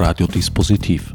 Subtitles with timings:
[0.00, 1.12] Radiodispositiv.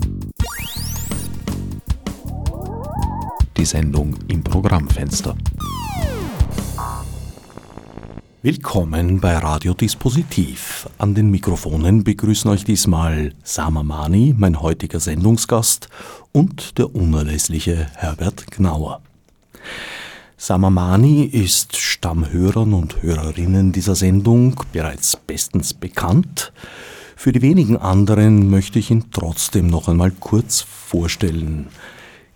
[3.55, 5.37] Die Sendung im Programmfenster.
[8.41, 10.89] Willkommen bei Radiodispositiv.
[10.97, 15.87] An den Mikrofonen begrüßen euch diesmal Samamani, mein heutiger Sendungsgast,
[16.33, 19.01] und der unerlässliche Herbert Gnauer.
[20.35, 26.51] Samamani ist Stammhörern und Hörerinnen dieser Sendung bereits bestens bekannt.
[27.23, 31.67] Für die wenigen anderen möchte ich ihn trotzdem noch einmal kurz vorstellen.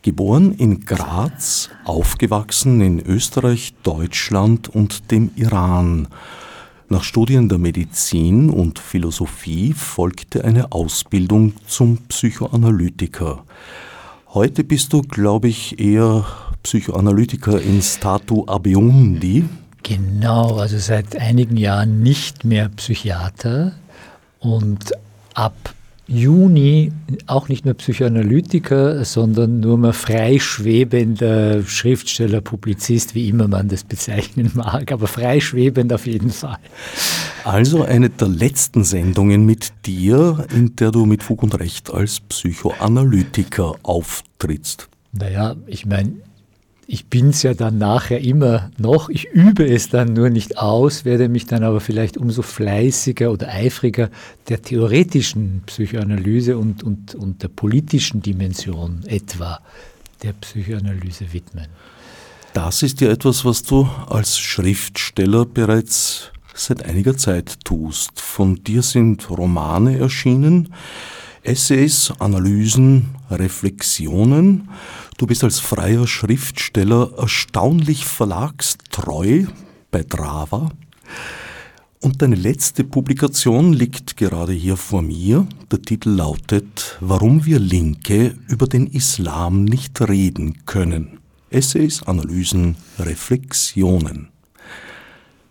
[0.01, 6.07] Geboren in Graz, aufgewachsen in Österreich, Deutschland und dem Iran.
[6.87, 13.43] Nach Studien der Medizin und Philosophie folgte eine Ausbildung zum Psychoanalytiker.
[14.29, 16.23] Heute bist du, glaube ich, eher
[16.63, 19.43] Psychoanalytiker in Statu Abeundi.
[19.83, 23.73] Genau, also seit einigen Jahren nicht mehr Psychiater
[24.47, 24.91] und
[25.33, 25.73] ab
[26.07, 26.93] Juni
[27.25, 34.51] auch nicht mehr Psychoanalytiker, sondern nur mehr freischwebender Schriftsteller, Publizist, wie immer man das bezeichnen
[34.55, 36.59] mag, aber freischwebend auf jeden Fall.
[37.43, 42.21] Also eine der letzten Sendungen mit dir, in der du mit Fug und Recht als
[42.21, 44.87] Psychoanalytiker auftrittst.
[45.11, 46.13] Naja, ich meine,
[46.89, 49.09] ich bin es ja dann nachher immer noch.
[49.09, 53.49] Ich übe es dann nur nicht aus, werde mich dann aber vielleicht umso fleißiger oder
[53.49, 54.09] eifriger
[54.47, 59.59] der theoretischen Psychoanalyse und, und, und der politischen Dimension etwa
[60.23, 61.67] der Psychoanalyse widmen.
[62.53, 68.21] Das ist ja etwas, was du als Schriftsteller bereits seit einiger Zeit tust.
[68.21, 70.73] Von dir sind Romane erschienen,
[71.47, 74.67] Essays, Analysen, Reflexionen.
[75.17, 79.45] Du bist als freier Schriftsteller erstaunlich verlagstreu
[79.89, 80.73] bei Drava.
[82.01, 85.47] Und deine letzte Publikation liegt gerade hier vor mir.
[85.71, 91.19] Der Titel lautet Warum wir Linke über den Islam nicht reden können.
[91.49, 94.27] Essays, Analysen, Reflexionen.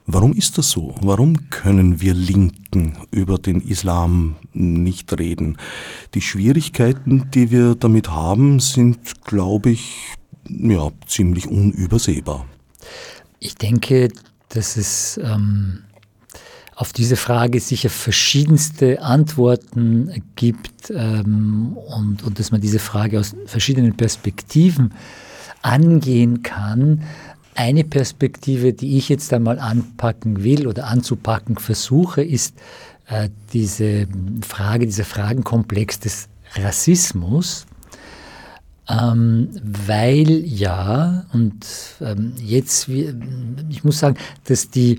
[0.08, 0.94] Warum ist das so?
[1.00, 5.58] Warum können wir Linken über den Islam nicht reden?
[6.14, 10.14] Die Schwierigkeiten, die wir damit haben, sind, glaube ich,
[10.48, 12.46] ja, ziemlich unübersehbar.
[13.40, 14.08] Ich denke,
[14.48, 15.82] dass es ähm,
[16.76, 23.34] auf diese Frage sicher verschiedenste Antworten gibt ähm, und, und dass man diese Frage aus
[23.46, 24.92] verschiedenen Perspektiven
[25.62, 27.02] angehen kann.
[27.56, 32.54] Eine Perspektive, die ich jetzt einmal anpacken will oder anzupacken versuche, ist
[33.08, 34.06] äh, diese
[34.46, 37.66] Frage, dieser Fragenkomplex des Rassismus.
[38.88, 41.66] Ähm, weil ja, und
[42.02, 44.98] ähm, jetzt, ich muss sagen, dass die,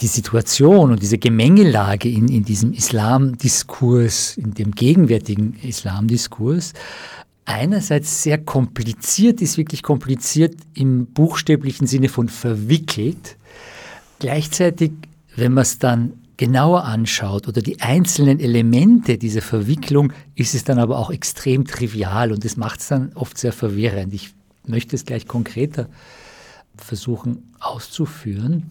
[0.00, 6.74] die Situation und diese Gemengelage in, in diesem Islamdiskurs, in dem gegenwärtigen Islamdiskurs,
[7.46, 13.36] einerseits sehr kompliziert ist, wirklich kompliziert im buchstäblichen Sinne von verwickelt.
[14.18, 14.92] Gleichzeitig,
[15.36, 20.78] wenn man es dann genauer anschaut oder die einzelnen Elemente dieser Verwicklung, ist es dann
[20.78, 24.12] aber auch extrem trivial und das macht es dann oft sehr verwirrend.
[24.12, 24.34] Ich
[24.66, 25.88] möchte es gleich konkreter
[26.76, 28.70] versuchen auszuführen.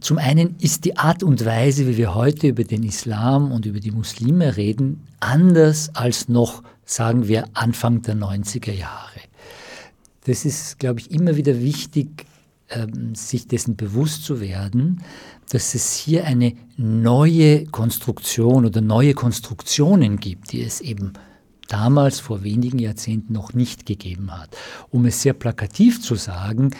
[0.00, 3.80] Zum einen ist die Art und Weise, wie wir heute über den Islam und über
[3.80, 9.20] die Muslime reden, anders als noch sagen wir Anfang der 90er Jahre.
[10.24, 12.24] Das ist, glaube ich, immer wieder wichtig,
[12.70, 15.02] ähm, sich dessen bewusst zu werden,
[15.50, 21.12] dass es hier eine neue Konstruktion oder neue Konstruktionen gibt, die es eben
[21.66, 24.56] damals vor wenigen Jahrzehnten noch nicht gegeben hat.
[24.90, 26.70] Um es sehr plakativ zu sagen,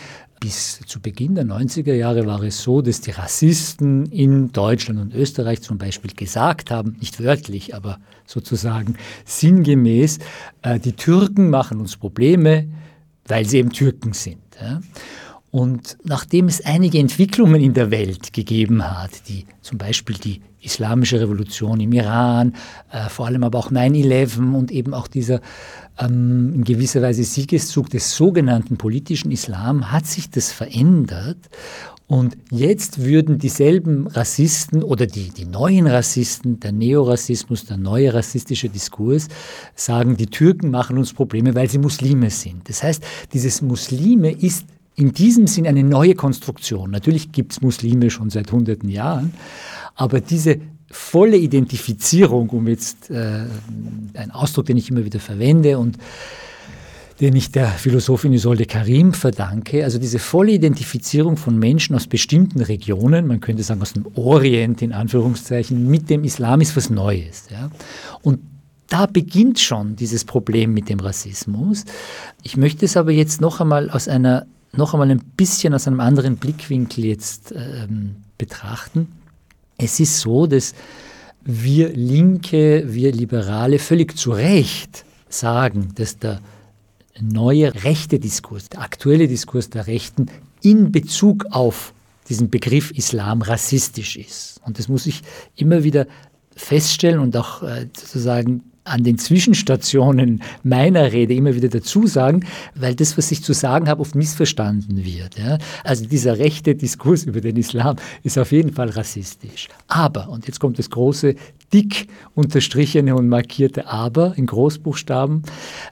[0.41, 5.15] bis zu Beginn der 90er Jahre war es so, dass die Rassisten in Deutschland und
[5.15, 10.19] Österreich zum Beispiel gesagt haben, nicht wörtlich, aber sozusagen sinngemäß,
[10.63, 12.69] äh, die Türken machen uns Probleme,
[13.27, 14.39] weil sie eben Türken sind.
[15.57, 21.19] Und nachdem es einige Entwicklungen in der Welt gegeben hat, die zum Beispiel die islamische
[21.19, 22.53] Revolution im Iran,
[22.93, 25.41] äh, vor allem aber auch 9-11 und eben auch dieser
[25.99, 31.39] ähm, in gewisser Weise Siegeszug des sogenannten politischen Islam, hat sich das verändert.
[32.07, 38.69] Und jetzt würden dieselben Rassisten oder die, die neuen Rassisten, der Neorassismus, der neue rassistische
[38.69, 39.29] Diskurs,
[39.75, 42.69] sagen, die Türken machen uns Probleme, weil sie Muslime sind.
[42.69, 43.03] Das heißt,
[43.33, 44.67] dieses Muslime ist
[44.97, 46.91] in diesem Sinn eine neue Konstruktion.
[46.91, 49.35] Natürlich gibt es Muslime schon seit hunderten Jahren,
[49.95, 50.59] aber diese
[50.91, 53.45] volle Identifizierung, um jetzt äh,
[54.15, 55.99] ein Ausdruck, den ich immer wieder verwende und
[57.21, 62.61] den ich der Philosophin Isolde Karim verdanke, also diese volle Identifizierung von Menschen aus bestimmten
[62.61, 67.45] Regionen, man könnte sagen aus dem Orient in Anführungszeichen, mit dem Islam ist was Neues.
[67.51, 67.71] Ja?
[68.23, 68.41] Und
[68.89, 71.85] da beginnt schon dieses Problem mit dem Rassismus.
[72.43, 74.47] Ich möchte es aber jetzt noch einmal aus einer,
[74.77, 79.09] noch einmal ein bisschen aus einem anderen Blickwinkel jetzt ähm, betrachten.
[79.79, 80.75] Es ist so, dass
[81.45, 86.41] wir Linke, wir Liberale völlig zu Recht sagen, dass der
[87.21, 90.27] neue rechte Diskurs, der aktuelle Diskurs der Rechten
[90.63, 91.95] in Bezug auf
[92.29, 94.61] diesen Begriff Islam rassistisch ist.
[94.65, 95.23] Und das muss ich
[95.55, 96.07] immer wieder
[96.55, 102.45] feststellen und auch äh, sozusagen an den Zwischenstationen meiner Rede immer wieder dazu sagen,
[102.75, 105.39] weil das, was ich zu sagen habe, oft missverstanden wird.
[105.39, 105.59] Ja?
[105.85, 109.69] Also dieser rechte Diskurs über den Islam ist auf jeden Fall rassistisch.
[109.89, 111.35] Aber, und jetzt kommt das große,
[111.73, 115.43] dick unterstrichene und markierte Aber in Großbuchstaben,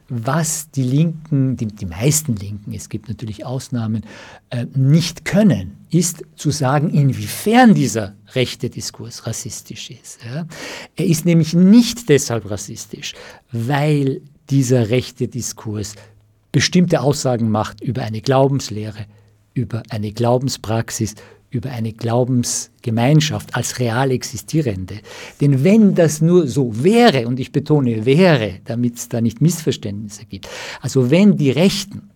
[0.07, 4.03] was die Linken, die, die meisten Linken, es gibt natürlich Ausnahmen,
[4.49, 10.19] äh, nicht können, ist zu sagen, inwiefern dieser rechte Diskurs rassistisch ist.
[10.25, 10.45] Ja?
[10.95, 13.13] Er ist nämlich nicht deshalb rassistisch,
[13.51, 15.95] weil dieser rechte Diskurs
[16.51, 19.05] bestimmte Aussagen macht über eine Glaubenslehre,
[19.53, 21.15] über eine Glaubenspraxis,
[21.49, 24.99] über eine Glaubensgemeinschaft als real existierende.
[25.39, 30.25] Denn wenn das nur so wäre, und ich betone wäre, damit es da nicht Missverständnisse
[30.25, 30.49] gibt,
[30.81, 32.09] also wenn die Rechten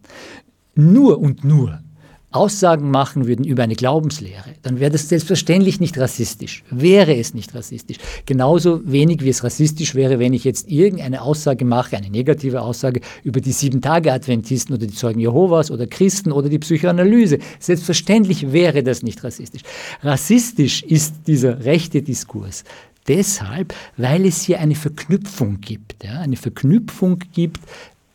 [0.76, 1.82] nur und nur
[2.32, 6.64] Aussagen machen würden über eine Glaubenslehre, dann wäre das selbstverständlich nicht rassistisch.
[6.70, 7.98] Wäre es nicht rassistisch.
[8.26, 13.02] Genauso wenig wie es rassistisch wäre, wenn ich jetzt irgendeine Aussage mache, eine negative Aussage
[13.24, 17.40] über die Sieben-Tage-Adventisten oder die Zeugen Jehovas oder Christen oder die Psychoanalyse.
[17.60, 19.62] Selbstverständlich wäre das nicht rassistisch.
[20.04, 22.64] Rassistisch ist dieser rechte Diskurs
[23.08, 26.04] deshalb, weil es hier eine Verknüpfung gibt.
[26.04, 27.60] Ja, eine Verknüpfung gibt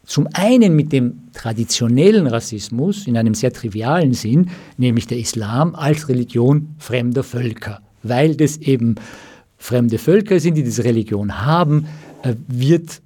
[0.06, 6.08] zum einen mit dem traditionellen Rassismus in einem sehr trivialen Sinn, nämlich der Islam als
[6.08, 7.80] Religion fremder Völker.
[8.02, 8.94] Weil das eben
[9.58, 11.86] fremde Völker sind, die diese Religion haben,
[12.22, 13.02] äh, wird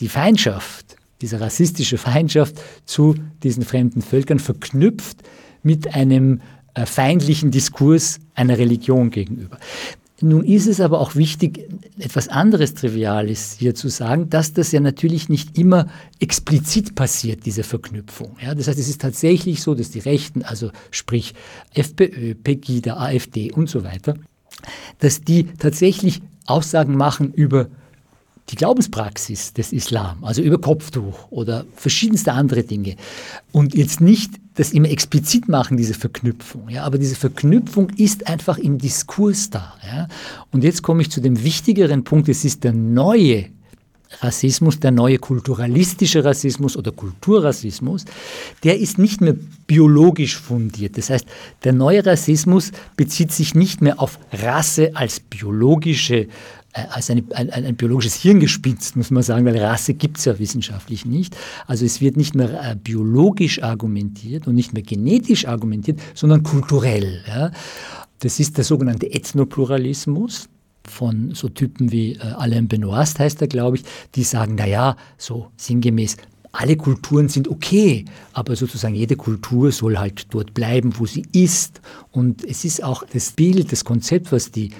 [0.00, 5.18] die Feindschaft, diese rassistische Feindschaft zu diesen fremden Völkern verknüpft
[5.62, 6.40] mit einem
[6.74, 9.58] äh, feindlichen Diskurs einer Religion gegenüber.
[10.22, 11.68] Nun ist es aber auch wichtig,
[11.98, 15.88] etwas anderes Triviales hier zu sagen, dass das ja natürlich nicht immer
[16.20, 18.36] explizit passiert, diese Verknüpfung.
[18.42, 21.34] Ja, das heißt, es ist tatsächlich so, dass die Rechten, also sprich
[21.74, 24.14] FPÖ, Pegida, AfD und so weiter,
[25.00, 27.68] dass die tatsächlich Aussagen machen über
[28.48, 32.96] die Glaubenspraxis des Islam, also über Kopftuch oder verschiedenste andere Dinge.
[33.52, 36.68] Und jetzt nicht das immer explizit machen, diese Verknüpfung.
[36.68, 39.74] Ja, aber diese Verknüpfung ist einfach im Diskurs da.
[39.86, 40.08] Ja.
[40.52, 43.46] Und jetzt komme ich zu dem wichtigeren Punkt, es ist der neue
[44.20, 48.04] Rassismus, der neue kulturalistische Rassismus oder Kulturrassismus,
[48.62, 49.34] der ist nicht mehr
[49.66, 50.96] biologisch fundiert.
[50.96, 51.26] Das heißt,
[51.64, 56.28] der neue Rassismus bezieht sich nicht mehr auf Rasse als biologische
[56.90, 61.06] als eine, ein, ein, biologisches Hirngespinst, muss man sagen, weil Rasse gibt es ja wissenschaftlich
[61.06, 61.36] nicht.
[61.66, 67.22] Also es wird nicht mehr äh, biologisch argumentiert und nicht mehr genetisch argumentiert, sondern kulturell.
[67.26, 67.50] Ja.
[68.18, 70.48] Das ist der sogenannte Ethnopluralismus
[70.84, 73.84] von so Typen wie äh, Alain Benoist heißt er, glaube ich,
[74.14, 76.16] die sagen, naja, so sinngemäß,
[76.52, 81.82] alle Kulturen sind okay, aber sozusagen jede Kultur soll halt dort bleiben, wo sie ist.
[82.12, 84.70] Und es ist auch das Bild, das Konzept, was die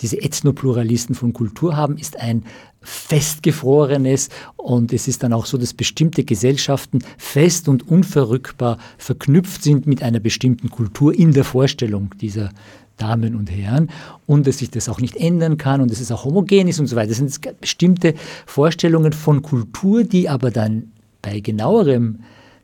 [0.00, 2.44] diese Ethnopluralisten von Kultur haben, ist ein
[2.82, 9.86] festgefrorenes und es ist dann auch so, dass bestimmte Gesellschaften fest und unverrückbar verknüpft sind
[9.86, 12.50] mit einer bestimmten Kultur in der Vorstellung dieser
[12.96, 13.90] Damen und Herren
[14.26, 16.86] und dass sich das auch nicht ändern kann und dass es auch homogen ist und
[16.86, 17.08] so weiter.
[17.08, 18.14] Das sind bestimmte
[18.46, 22.20] Vorstellungen von Kultur, die aber dann bei genauerem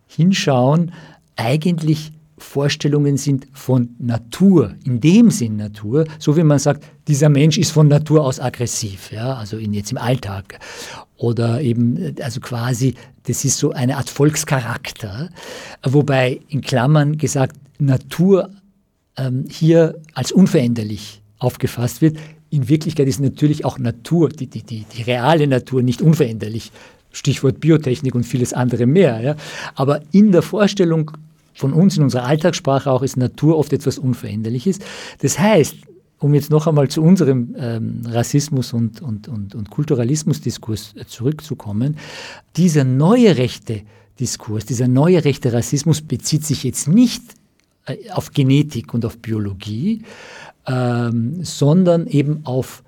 [0.07, 0.93] Hinschauen
[1.37, 2.13] eigentlich
[2.45, 7.73] Vorstellungen sind von Natur, in dem Sinn Natur, so wie man sagt, dieser Mensch ist
[7.73, 10.61] von Natur aus aggressiv, ja, also in, jetzt im Alltag.
[11.17, 15.31] Oder eben, also quasi, das ist so eine Art Volkscharakter,
[15.83, 18.51] wobei in Klammern gesagt, Natur
[19.17, 22.19] ähm, hier als unveränderlich aufgefasst wird.
[22.51, 26.71] In Wirklichkeit ist natürlich auch Natur, die, die, die, die reale Natur, nicht unveränderlich.
[27.11, 29.21] Stichwort Biotechnik und vieles andere mehr.
[29.21, 29.37] Ja.
[29.75, 31.13] Aber in der Vorstellung
[31.55, 34.79] von uns in unserer Alltagssprache auch ist Natur oft etwas Unveränderliches.
[35.21, 35.77] Das heißt,
[36.19, 41.97] um jetzt noch einmal zu unserem ähm, Rassismus- und, und, und, und Kulturalismusdiskurs äh, zurückzukommen,
[42.57, 43.83] dieser neue rechte
[44.21, 47.23] Diskurs, dieser neue rechte Rassismus bezieht sich jetzt nicht
[47.87, 50.03] äh, auf Genetik und auf Biologie,
[50.67, 52.83] ähm, sondern eben auf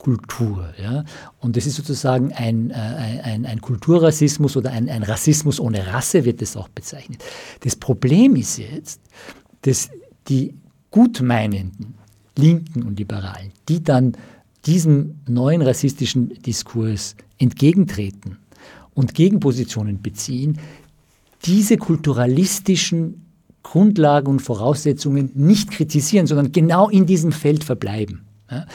[0.00, 0.72] Kultur.
[0.82, 1.04] Ja?
[1.40, 6.24] Und das ist sozusagen ein, äh, ein, ein Kulturrassismus oder ein, ein Rassismus ohne Rasse,
[6.24, 7.22] wird das auch bezeichnet.
[7.60, 9.00] Das Problem ist jetzt,
[9.62, 9.90] dass
[10.28, 10.54] die
[10.90, 11.94] Gutmeinenden,
[12.36, 14.16] Linken und Liberalen, die dann
[14.64, 18.38] diesem neuen rassistischen Diskurs entgegentreten
[18.94, 20.58] und Gegenpositionen beziehen,
[21.44, 23.26] diese kulturalistischen
[23.62, 28.22] Grundlagen und Voraussetzungen nicht kritisieren, sondern genau in diesem Feld verbleiben.
[28.50, 28.66] Ja?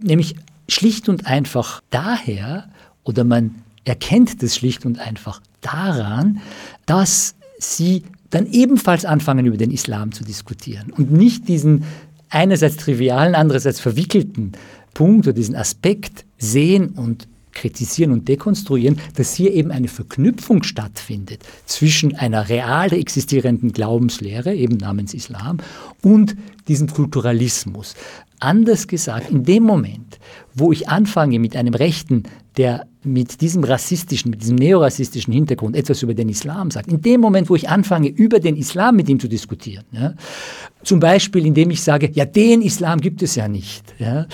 [0.00, 0.36] Nämlich
[0.72, 2.68] schlicht und einfach daher,
[3.04, 6.40] oder man erkennt das schlicht und einfach daran,
[6.86, 11.84] dass sie dann ebenfalls anfangen, über den Islam zu diskutieren und nicht diesen
[12.28, 14.52] einerseits trivialen, andererseits verwickelten
[14.94, 21.42] Punkt oder diesen Aspekt sehen und kritisieren und dekonstruieren, dass hier eben eine Verknüpfung stattfindet
[21.66, 25.58] zwischen einer real existierenden Glaubenslehre, eben namens Islam,
[26.02, 26.36] und
[26.68, 27.94] diesem Kulturalismus.
[28.38, 30.18] Anders gesagt, in dem Moment,
[30.54, 32.24] wo ich anfange mit einem Rechten,
[32.56, 37.20] der mit diesem rassistischen, mit diesem neorassistischen Hintergrund etwas über den Islam sagt, in dem
[37.20, 40.14] Moment, wo ich anfange, über den Islam mit ihm zu diskutieren, ja,
[40.82, 44.26] zum Beispiel indem ich sage, ja, den Islam gibt es ja nicht, ja,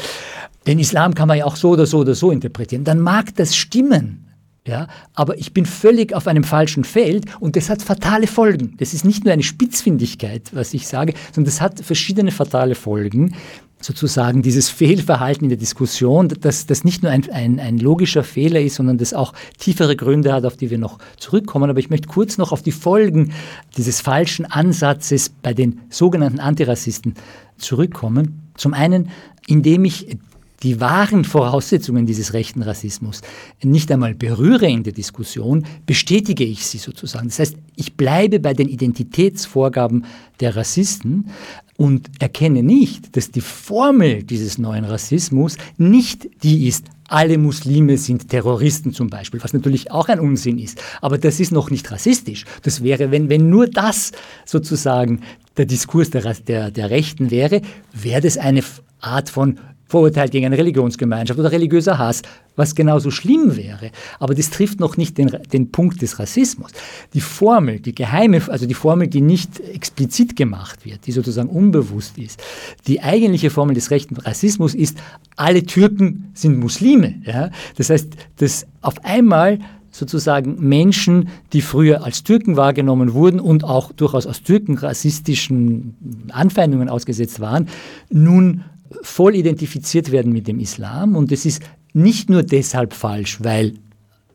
[0.67, 3.55] den Islam kann man ja auch so oder so oder so interpretieren, dann mag das
[3.57, 4.23] stimmen.
[4.67, 8.75] Ja, aber ich bin völlig auf einem falschen Feld und das hat fatale Folgen.
[8.79, 13.37] Das ist nicht nur eine Spitzfindigkeit, was ich sage, sondern das hat verschiedene fatale Folgen,
[13.81, 18.61] sozusagen dieses Fehlverhalten in der Diskussion, dass das nicht nur ein, ein, ein, logischer Fehler
[18.61, 21.69] ist, sondern das auch tiefere Gründe hat, auf die wir noch zurückkommen.
[21.69, 23.33] Aber ich möchte kurz noch auf die Folgen
[23.77, 27.15] dieses falschen Ansatzes bei den sogenannten Antirassisten
[27.59, 28.51] zurückkommen.
[28.57, 29.11] Zum einen,
[29.47, 30.19] indem ich
[30.63, 33.21] die wahren Voraussetzungen dieses rechten Rassismus
[33.63, 37.29] nicht einmal berühre in der Diskussion, bestätige ich sie sozusagen.
[37.29, 40.07] Das heißt, ich bleibe bei den Identitätsvorgaben
[40.41, 41.31] der Rassisten,
[41.77, 48.29] und erkenne nicht, dass die Formel dieses neuen Rassismus nicht die ist, alle Muslime sind
[48.29, 50.83] Terroristen zum Beispiel, was natürlich auch ein Unsinn ist.
[51.01, 52.45] Aber das ist noch nicht rassistisch.
[52.63, 54.13] Das wäre, wenn, wenn nur das
[54.45, 55.21] sozusagen
[55.57, 58.63] der Diskurs der, der, der Rechten wäre, wäre das eine
[59.01, 62.23] Art von Vorurteil gegen eine Religionsgemeinschaft oder religiöser Hass,
[62.57, 63.91] was genauso schlimm wäre.
[64.19, 66.73] Aber das trifft noch nicht den, den Punkt des Rassismus.
[67.15, 72.19] Die Formel, die geheime, also die Formel, die nicht explizit gemacht wird, die sozusagen unbewusst
[72.19, 72.43] ist,
[72.89, 74.99] die eigentliche Formel des rechten Rassismus ist,
[75.37, 77.15] alle Türken sind Muslime.
[77.25, 77.51] Ja?
[77.77, 79.61] Das heißt, dass auf einmal
[79.93, 86.89] sozusagen Menschen, die früher als Türken wahrgenommen wurden und auch durchaus aus Türken rassistischen Anfeindungen
[86.89, 87.69] ausgesetzt waren,
[88.11, 88.65] nun
[89.03, 91.17] voll identifiziert werden mit dem Islam.
[91.17, 91.63] Und es ist
[91.93, 93.75] nicht nur deshalb falsch, weil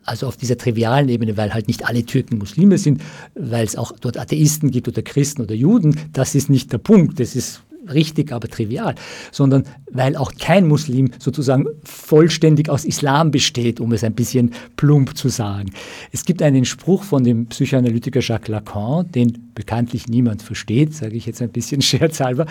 [0.03, 3.01] also auf dieser trivialen Ebene, weil halt nicht alle Türken Muslime sind,
[3.35, 7.19] weil es auch dort Atheisten gibt oder Christen oder Juden, das ist nicht der Punkt.
[7.19, 8.95] Das ist richtig, aber trivial,
[9.31, 15.17] sondern weil auch kein Muslim sozusagen vollständig aus Islam besteht, um es ein bisschen plump
[15.17, 15.71] zu sagen.
[16.11, 21.25] Es gibt einen Spruch von dem Psychoanalytiker Jacques Lacan, den bekanntlich niemand versteht, sage ich
[21.25, 22.45] jetzt ein bisschen scherzhalber.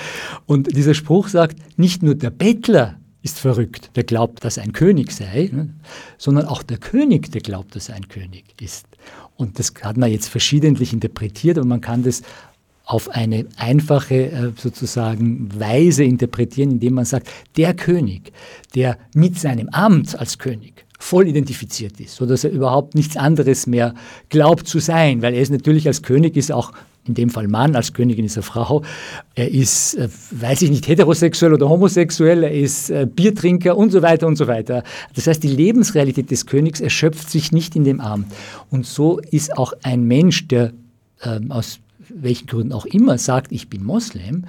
[0.47, 5.13] Und dieser Spruch sagt, nicht nur der Bettler ist verrückt, der glaubt, dass ein König
[5.13, 5.69] sei, ne,
[6.17, 8.87] sondern auch der König, der glaubt, dass er ein König ist.
[9.37, 12.23] Und das hat man jetzt verschiedentlich interpretiert und man kann das
[12.91, 18.33] auf eine einfache äh, sozusagen Weise interpretieren, indem man sagt, der König,
[18.75, 23.95] der mit seinem Amt als König voll identifiziert ist, sodass er überhaupt nichts anderes mehr
[24.29, 26.73] glaubt zu sein, weil er ist natürlich als König, ist auch
[27.07, 28.83] in dem Fall Mann, als Königin ist er Frau,
[29.37, 34.03] er ist, äh, weiß ich nicht, heterosexuell oder homosexuell, er ist äh, Biertrinker und so
[34.03, 34.83] weiter und so weiter.
[35.15, 38.27] Das heißt, die Lebensrealität des Königs erschöpft sich nicht in dem Amt.
[38.69, 40.73] Und so ist auch ein Mensch, der
[41.23, 41.79] ähm, aus
[42.15, 44.45] welchen Gründen auch immer sagt, ich bin Moslem,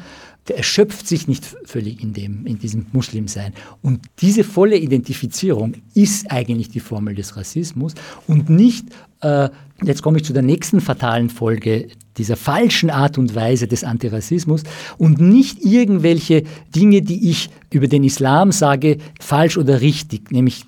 [0.47, 3.53] der erschöpft sich nicht völlig in, dem, in diesem Muslimsein.
[3.81, 7.93] Und diese volle Identifizierung ist eigentlich die Formel des Rassismus
[8.27, 8.85] und nicht,
[9.21, 9.49] äh,
[9.83, 14.63] jetzt komme ich zu der nächsten fatalen Folge dieser falschen Art und Weise des Antirassismus
[14.97, 16.43] und nicht irgendwelche
[16.75, 20.65] Dinge, die ich über den Islam sage, falsch oder richtig, nämlich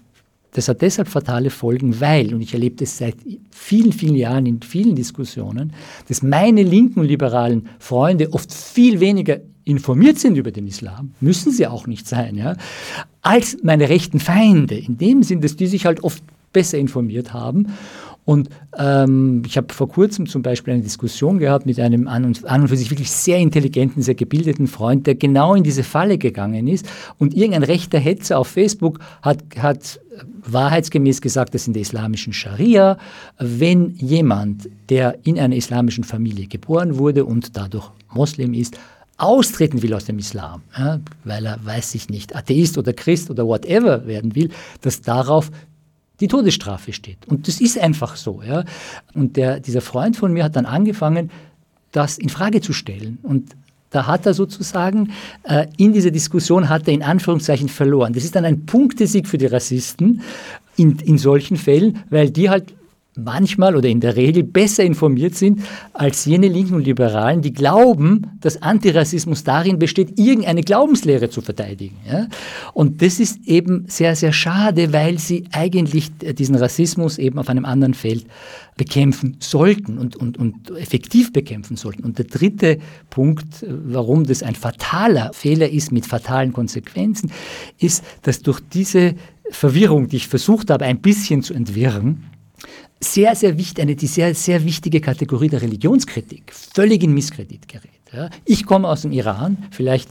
[0.53, 3.15] das hat deshalb fatale Folgen, weil, und ich erlebe das seit
[3.51, 5.73] vielen, vielen Jahren in vielen Diskussionen,
[6.07, 11.67] dass meine linken liberalen Freunde oft viel weniger informiert sind über den Islam, müssen sie
[11.67, 12.55] auch nicht sein, ja,
[13.21, 17.67] als meine rechten Feinde, in dem Sinn, dass die sich halt oft besser informiert haben
[18.25, 22.45] und ähm, ich habe vor kurzem zum Beispiel eine Diskussion gehabt mit einem an und,
[22.45, 26.17] an und für sich wirklich sehr intelligenten, sehr gebildeten Freund, der genau in diese Falle
[26.17, 26.87] gegangen ist.
[27.17, 29.99] Und irgendein rechter Hetzer auf Facebook hat, hat
[30.45, 32.97] wahrheitsgemäß gesagt, dass in der islamischen Scharia,
[33.39, 38.77] wenn jemand, der in einer islamischen Familie geboren wurde und dadurch Moslem ist,
[39.17, 43.45] austreten will aus dem Islam, ja, weil er, weiß ich nicht, Atheist oder Christ oder
[43.45, 44.49] whatever werden will,
[44.81, 45.51] dass darauf
[46.19, 47.27] die Todesstrafe steht.
[47.27, 48.41] Und das ist einfach so.
[48.41, 48.63] Ja.
[49.13, 51.31] Und der, dieser Freund von mir hat dann angefangen,
[51.91, 53.19] das in Frage zu stellen.
[53.23, 53.55] Und
[53.93, 55.11] Da hat er sozusagen
[55.43, 58.13] äh, in dieser Diskussion hat er in Anführungszeichen verloren.
[58.13, 60.21] Das ist dann ein Punktesieg für die Rassisten
[60.75, 62.73] in, in solchen Fällen, weil die halt
[63.15, 65.61] manchmal oder in der Regel besser informiert sind
[65.93, 71.97] als jene Linken und Liberalen, die glauben, dass Antirassismus darin besteht, irgendeine Glaubenslehre zu verteidigen.
[72.09, 72.27] Ja?
[72.73, 77.65] Und das ist eben sehr, sehr schade, weil sie eigentlich diesen Rassismus eben auf einem
[77.65, 78.25] anderen Feld
[78.75, 82.03] bekämpfen sollten und, und, und effektiv bekämpfen sollten.
[82.03, 82.79] Und der dritte
[83.09, 87.31] Punkt, warum das ein fataler Fehler ist mit fatalen Konsequenzen,
[87.77, 89.13] ist, dass durch diese
[89.51, 92.23] Verwirrung, die ich versucht habe, ein bisschen zu entwirren,
[93.03, 97.91] sehr, sehr wichtig, eine die sehr, sehr wichtige Kategorie der Religionskritik völlig in Misskredit gerät.
[98.11, 98.29] Ja.
[98.45, 100.09] Ich komme aus dem Iran, vielleicht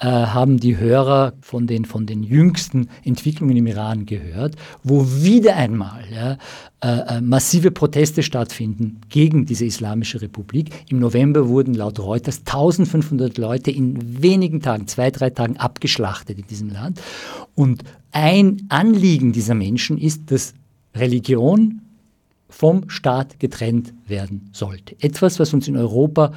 [0.00, 5.56] äh, haben die Hörer von den, von den jüngsten Entwicklungen im Iran gehört, wo wieder
[5.56, 6.38] einmal ja,
[6.82, 10.70] äh, äh massive Proteste stattfinden gegen diese Islamische Republik.
[10.88, 16.46] Im November wurden laut Reuters 1500 Leute in wenigen Tagen, zwei, drei Tagen abgeschlachtet in
[16.46, 16.98] diesem Land.
[17.54, 17.82] Und
[18.12, 20.54] ein Anliegen dieser Menschen ist, dass
[20.94, 21.82] Religion
[22.50, 24.96] vom Staat getrennt werden sollte.
[25.00, 26.32] Etwas, was uns in Europa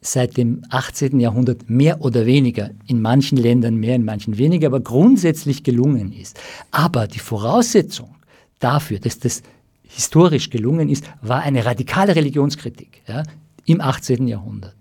[0.00, 1.20] seit dem 18.
[1.20, 6.38] Jahrhundert mehr oder weniger, in manchen Ländern mehr, in manchen weniger, aber grundsätzlich gelungen ist.
[6.70, 8.14] Aber die Voraussetzung
[8.58, 9.42] dafür, dass das
[9.82, 13.22] historisch gelungen ist, war eine radikale Religionskritik ja,
[13.64, 14.28] im 18.
[14.28, 14.76] Jahrhundert.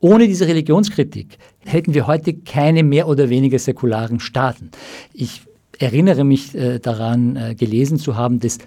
[0.00, 4.70] Ohne diese Religionskritik hätten wir heute keine mehr oder weniger säkularen Staaten.
[5.12, 5.42] Ich
[5.78, 8.58] erinnere mich äh, daran, äh, gelesen zu haben, dass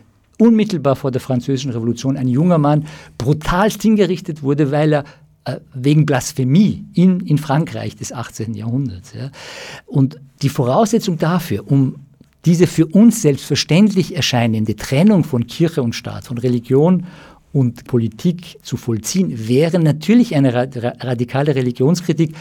[0.42, 2.86] unmittelbar vor der Französischen Revolution ein junger Mann
[3.20, 5.04] brutalst hingerichtet wurde, weil er
[5.46, 8.56] äh, wegen Blasphemie in, in Frankreich des 18.
[8.56, 9.14] Jahrhunderts.
[9.14, 9.30] Ja.
[9.86, 11.96] Und die Voraussetzung dafür, um
[12.46, 17.06] diese für uns selbstverständlich erscheinende Trennung von Kirche und Staat, von Religion
[17.54, 22.34] und Politik zu vollziehen, wäre natürlich eine radikale Religionskritik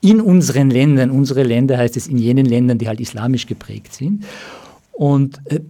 [0.00, 1.12] in unseren Ländern.
[1.12, 4.24] Unsere Länder heißt es in jenen Ländern, die halt islamisch geprägt sind.
[4.90, 5.60] Und äh,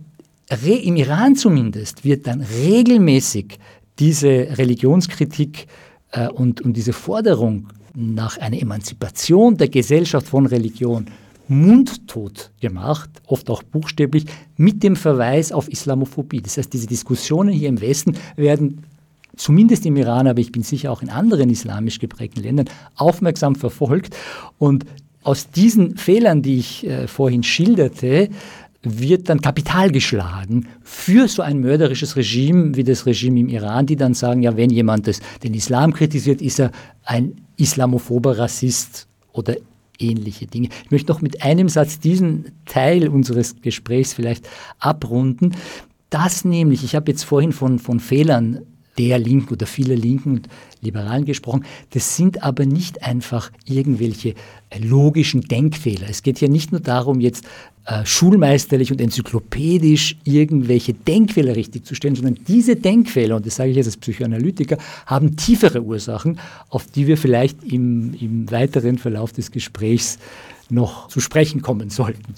[0.51, 3.59] im Iran zumindest wird dann regelmäßig
[3.99, 5.67] diese Religionskritik
[6.13, 11.07] äh, und, und diese Forderung nach einer Emanzipation der Gesellschaft von Religion
[11.49, 16.43] mundtot gemacht, oft auch buchstäblich, mit dem Verweis auf Islamophobie.
[16.43, 18.85] Das heißt, diese Diskussionen hier im Westen werden
[19.35, 24.15] zumindest im Iran, aber ich bin sicher auch in anderen islamisch geprägten Ländern aufmerksam verfolgt.
[24.59, 24.85] Und
[25.23, 28.29] aus diesen Fehlern, die ich äh, vorhin schilderte,
[28.83, 33.97] wird dann Kapital geschlagen für so ein mörderisches Regime wie das Regime im Iran, die
[33.97, 36.71] dann sagen, ja, wenn jemand das, den Islam kritisiert, ist er
[37.05, 39.57] ein islamophober Rassist oder
[39.99, 40.69] ähnliche Dinge.
[40.85, 45.57] Ich möchte noch mit einem Satz diesen Teil unseres Gesprächs vielleicht abrunden.
[46.11, 48.61] Das nämlich, ich habe jetzt vorhin von, von Fehlern
[48.99, 50.49] der Linken oder vieler Linken und
[50.81, 51.65] Liberalen gesprochen.
[51.91, 54.35] Das sind aber nicht einfach irgendwelche
[54.79, 56.09] logischen Denkfehler.
[56.09, 57.45] Es geht hier nicht nur darum, jetzt
[57.85, 63.71] äh, schulmeisterlich und enzyklopädisch irgendwelche Denkfehler richtig zu stellen, sondern diese Denkfehler, und das sage
[63.71, 69.33] ich jetzt als Psychoanalytiker, haben tiefere Ursachen, auf die wir vielleicht im, im weiteren Verlauf
[69.33, 70.19] des Gesprächs
[70.69, 72.35] noch zu sprechen kommen sollten.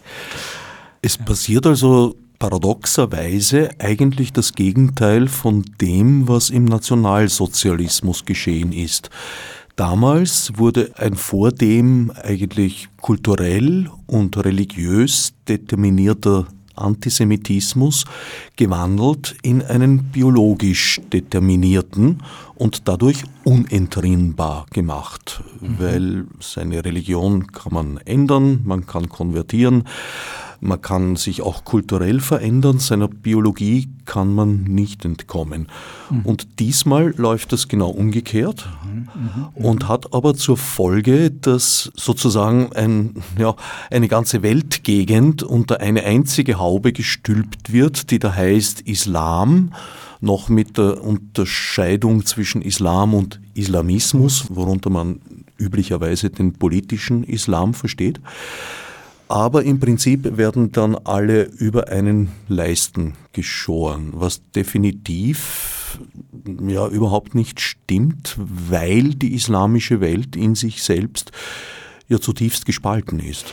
[1.02, 9.10] Es passiert also paradoxerweise eigentlich das Gegenteil von dem, was im Nationalsozialismus geschehen ist.
[9.76, 18.04] Damals wurde ein vordem eigentlich kulturell und religiös determinierter Antisemitismus
[18.56, 22.22] gewandelt in einen biologisch determinierten
[22.54, 25.76] und dadurch unentrinnbar gemacht, mhm.
[25.78, 29.84] weil seine Religion kann man ändern, man kann konvertieren,
[30.60, 35.68] man kann sich auch kulturell verändern, seiner Biologie kann man nicht entkommen.
[36.10, 36.20] Mhm.
[36.22, 39.48] Und diesmal läuft das genau umgekehrt mhm.
[39.54, 43.54] und hat aber zur Folge, dass sozusagen ein, ja,
[43.90, 49.72] eine ganze Weltgegend unter eine einzige Haube gestülpt wird, die da heißt Islam
[50.20, 55.20] noch mit der Unterscheidung zwischen Islam und Islamismus, worunter man
[55.58, 58.20] üblicherweise den politischen Islam versteht.
[59.30, 66.00] Aber im Prinzip werden dann alle über einen Leisten geschoren, was definitiv
[66.66, 71.30] ja überhaupt nicht stimmt, weil die islamische Welt in sich selbst
[72.08, 73.46] ja zutiefst gespalten ist.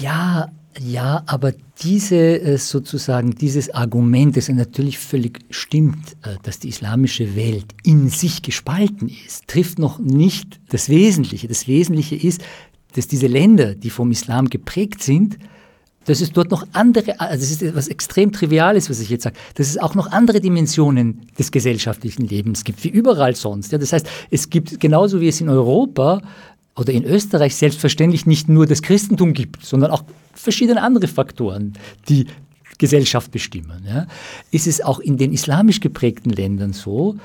[0.00, 6.68] Ja, ja, aber diese äh, sozusagen dieses Argument, das natürlich völlig stimmt, äh, dass die
[6.68, 11.48] islamische Welt in sich gespalten ist, trifft noch nicht das Wesentliche.
[11.48, 12.40] Das Wesentliche ist,
[12.96, 15.38] dass diese Länder, die vom Islam geprägt sind,
[16.06, 19.36] dass es dort noch andere, also das ist etwas extrem Triviales, was ich jetzt sage,
[19.54, 23.72] dass es auch noch andere Dimensionen des gesellschaftlichen Lebens gibt, wie überall sonst.
[23.72, 26.22] Ja, das heißt, es gibt genauso wie es in Europa
[26.76, 31.72] oder in Österreich selbstverständlich nicht nur das Christentum gibt, sondern auch verschiedene andere Faktoren,
[32.08, 32.26] die
[32.78, 33.84] Gesellschaft bestimmen.
[33.86, 34.06] Ja.
[34.50, 37.16] Ist es auch in den islamisch geprägten Ländern so,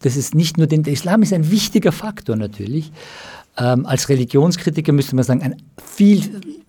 [0.00, 2.92] dass es nicht nur den, der Islam ist ein wichtiger Faktor natürlich.
[3.58, 6.22] Ähm, als Religionskritiker müsste man sagen, ein viel,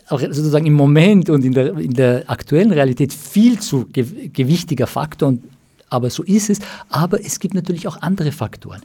[0.07, 5.29] auch sozusagen im Moment und in der, in der aktuellen Realität viel zu gewichtiger Faktor
[5.29, 5.43] und
[5.91, 6.59] aber so ist es.
[6.89, 8.81] Aber es gibt natürlich auch andere Faktoren.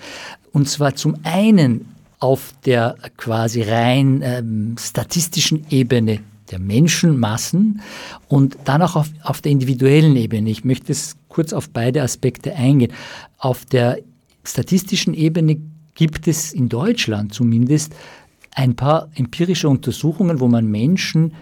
[0.52, 1.86] Und zwar zum einen
[2.18, 7.80] auf der quasi rein ähm, statistischen Ebene der Menschenmassen
[8.28, 10.50] und dann auch auf, auf der individuellen Ebene.
[10.50, 12.92] Ich möchte es kurz auf beide Aspekte eingehen.
[13.38, 13.98] Auf der
[14.44, 15.60] statistischen Ebene
[15.94, 17.94] gibt es in Deutschland zumindest
[18.54, 21.34] ein paar empirische Untersuchungen, wo man Menschen,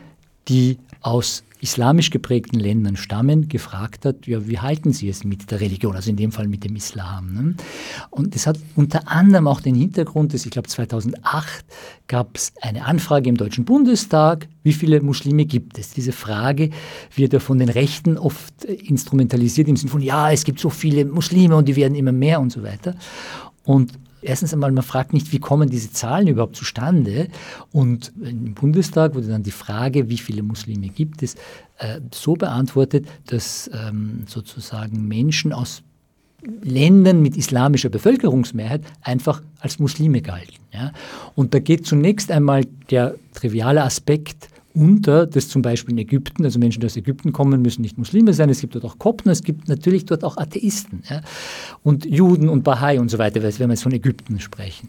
[0.49, 5.61] die aus islamisch geprägten Ländern stammen, gefragt hat, ja, wie halten sie es mit der
[5.61, 7.33] Religion, also in dem Fall mit dem Islam.
[7.33, 7.55] Ne?
[8.11, 11.65] Und das hat unter anderem auch den Hintergrund, dass ich glaube 2008
[12.09, 15.91] gab es eine Anfrage im Deutschen Bundestag, wie viele Muslime gibt es?
[15.91, 16.71] Diese Frage
[17.15, 21.05] wird ja von den Rechten oft instrumentalisiert im Sinne von, ja, es gibt so viele
[21.05, 22.97] Muslime und die werden immer mehr und so weiter.
[23.65, 27.29] Und Erstens einmal, man fragt nicht, wie kommen diese Zahlen überhaupt zustande?
[27.73, 31.35] Und im Bundestag wurde dann die Frage, wie viele Muslime gibt es,
[31.79, 35.83] äh, so beantwortet, dass ähm, sozusagen Menschen aus
[36.63, 40.57] Ländern mit islamischer Bevölkerungsmehrheit einfach als Muslime galten.
[40.73, 40.93] Ja?
[41.35, 46.59] Und da geht zunächst einmal der triviale Aspekt unter, dass zum Beispiel in Ägypten, also
[46.59, 49.43] Menschen, die aus Ägypten kommen, müssen nicht Muslime sein, es gibt dort auch Kopten, es
[49.43, 51.21] gibt natürlich dort auch Atheisten ja?
[51.83, 54.89] und Juden und Bahai und so weiter, wenn wir jetzt von Ägypten sprechen.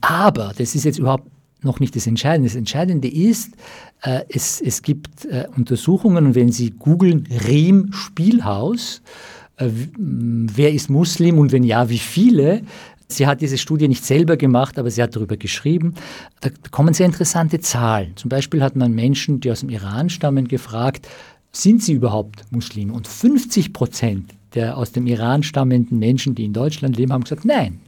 [0.00, 1.28] Aber das ist jetzt überhaupt
[1.62, 2.48] noch nicht das Entscheidende.
[2.48, 3.54] Das Entscheidende ist,
[4.02, 9.02] äh, es, es gibt äh, Untersuchungen und wenn Sie googeln Riem Spielhaus,
[9.56, 12.62] äh, wer ist Muslim und wenn ja, wie viele,
[13.08, 15.94] Sie hat diese Studie nicht selber gemacht, aber sie hat darüber geschrieben.
[16.40, 18.16] Da kommen sehr interessante Zahlen.
[18.16, 21.08] Zum Beispiel hat man Menschen, die aus dem Iran stammen, gefragt,
[21.52, 22.92] sind sie überhaupt Muslime?
[22.92, 27.44] Und 50 Prozent der aus dem Iran stammenden Menschen, die in Deutschland leben, haben gesagt,
[27.44, 27.80] nein.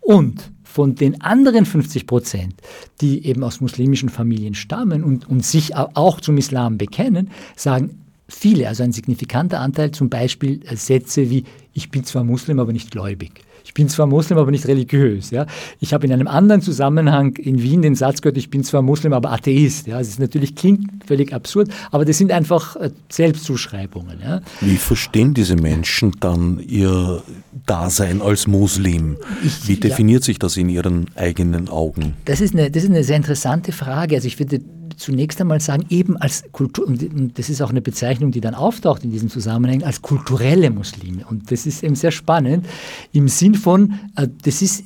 [0.00, 2.54] Und von den anderen 50 Prozent,
[3.00, 8.68] die eben aus muslimischen Familien stammen und, und sich auch zum Islam bekennen, sagen viele,
[8.68, 13.42] also ein signifikanter Anteil, zum Beispiel Sätze wie, ich bin zwar Muslim, aber nicht gläubig.
[13.72, 15.30] Ich bin zwar Muslim, aber nicht religiös.
[15.30, 15.46] Ja?
[15.80, 19.14] Ich habe in einem anderen Zusammenhang in Wien den Satz gehört, ich bin zwar Muslim,
[19.14, 19.86] aber Atheist.
[19.86, 19.96] Ja?
[19.96, 24.18] Das ist natürlich klingt völlig absurd, aber das sind einfach äh, Selbstzuschreibungen.
[24.22, 24.42] Ja?
[24.60, 27.22] Wie verstehen diese Menschen dann ihr
[27.64, 29.16] Dasein als Muslim?
[29.42, 32.12] Ich, Wie definiert ja, sich das in ihren eigenen Augen?
[32.26, 34.16] Das ist, eine, das ist eine sehr interessante Frage.
[34.16, 34.60] Also ich würde
[35.02, 39.04] zunächst einmal sagen, eben als Kultur, und das ist auch eine Bezeichnung, die dann auftaucht
[39.04, 41.26] in diesem Zusammenhang, als kulturelle Muslime.
[41.28, 42.66] Und das ist eben sehr spannend
[43.12, 44.84] im Sinn von, äh, das ist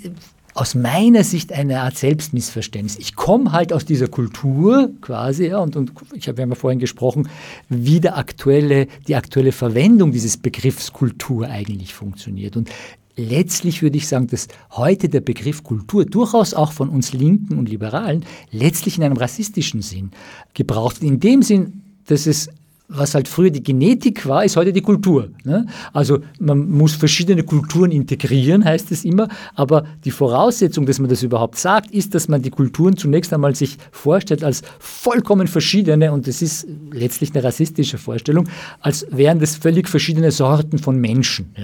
[0.55, 2.99] aus meiner Sicht eine Art Selbstmissverständnis.
[2.99, 7.29] Ich komme halt aus dieser Kultur quasi, ja, und, und ich habe ja vorhin gesprochen,
[7.69, 12.57] wie der aktuelle, die aktuelle Verwendung dieses Begriffs Kultur eigentlich funktioniert.
[12.57, 12.71] Und
[13.17, 17.69] letztlich würde ich sagen, dass heute der Begriff Kultur durchaus auch von uns Linken und
[17.69, 20.11] Liberalen letztlich in einem rassistischen Sinn
[20.55, 21.13] gebraucht wird.
[21.13, 22.49] In dem Sinn, dass es
[22.89, 25.31] was halt früher die Genetik war, ist heute die Kultur.
[25.45, 25.67] Ne?
[25.93, 31.23] Also man muss verschiedene Kulturen integrieren, heißt es immer, aber die Voraussetzung, dass man das
[31.23, 36.27] überhaupt sagt, ist, dass man die Kulturen zunächst einmal sich vorstellt als vollkommen verschiedene, und
[36.29, 38.49] das ist letztlich eine rassistische Vorstellung,
[38.81, 41.55] als wären das völlig verschiedene Sorten von Menschen.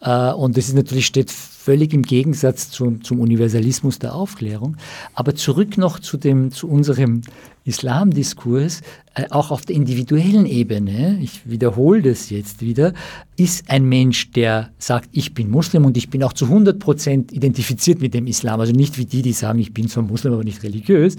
[0.00, 1.32] Äh, und das ist natürlich steht
[1.66, 4.76] völlig im Gegensatz zum, zum Universalismus der Aufklärung.
[5.14, 7.22] Aber zurück noch zu, dem, zu unserem
[7.66, 8.82] Islamdiskurs,
[9.14, 12.94] äh, auch auf der individuellen Ebene, ich wiederhole das jetzt wieder,
[13.36, 17.32] ist ein Mensch, der sagt, ich bin Muslim und ich bin auch zu 100 Prozent
[17.32, 18.60] identifiziert mit dem Islam.
[18.60, 21.16] Also nicht wie die, die sagen, ich bin zwar Muslim, aber nicht religiös,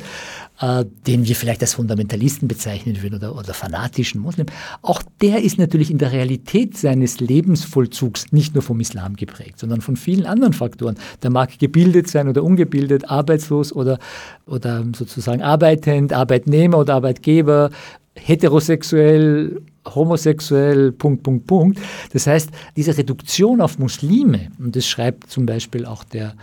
[0.61, 4.45] äh, den wir vielleicht als Fundamentalisten bezeichnen würden oder, oder fanatischen Muslim.
[4.81, 9.81] Auch der ist natürlich in der Realität seines Lebensvollzugs nicht nur vom Islam geprägt, sondern
[9.81, 10.95] von vielen anderen Faktoren.
[11.23, 13.99] Der mag gebildet sein oder ungebildet, arbeitslos oder,
[14.45, 17.71] oder sozusagen arbeitend, Arbeitnehmer oder Arbeitgeber,
[18.15, 21.79] heterosexuell, homosexuell, Punkt, Punkt, Punkt.
[22.13, 26.33] Das heißt, diese Reduktion auf Muslime, und das schreibt zum Beispiel auch der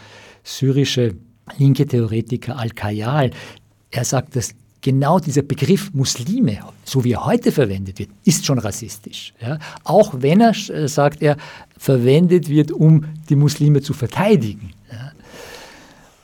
[0.43, 1.15] syrische
[1.59, 3.31] linke Theoretiker Al-Kayal,
[3.91, 8.59] er sagt, dass genau dieser Begriff Muslime, so wie er heute verwendet wird, ist schon
[8.59, 9.33] rassistisch.
[9.40, 9.59] Ja?
[9.83, 11.37] Auch wenn er, äh, sagt er,
[11.77, 14.70] verwendet wird, um die Muslime zu verteidigen.
[14.92, 15.12] Ja?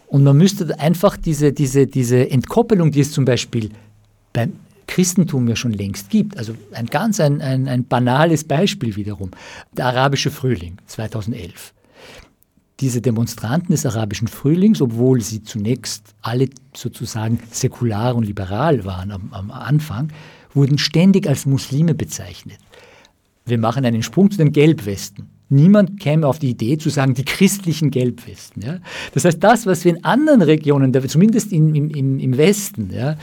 [0.09, 3.71] Und man müsste einfach diese, diese, diese Entkoppelung, die es zum Beispiel
[4.35, 4.53] beim
[4.87, 6.37] Christentum ja schon längst gibt.
[6.37, 9.31] Also ein ganz ein, ein, ein banales Beispiel wiederum.
[9.73, 11.73] Der arabische Frühling 2011
[12.81, 19.33] diese Demonstranten des arabischen Frühlings, obwohl sie zunächst alle sozusagen säkular und liberal waren am,
[19.33, 20.13] am, Anfang,
[20.55, 22.59] wurden ständig als Muslime bezeichnet.
[23.45, 25.29] Wir machen einen Sprung zu den Gelbwesten.
[25.53, 28.63] Niemand käme auf die Idee zu sagen, die christlichen Gelbwesten.
[28.63, 28.79] Ja?
[29.13, 33.17] Das heißt, das, was wir in anderen Regionen, zumindest im, im, im Westen, ja,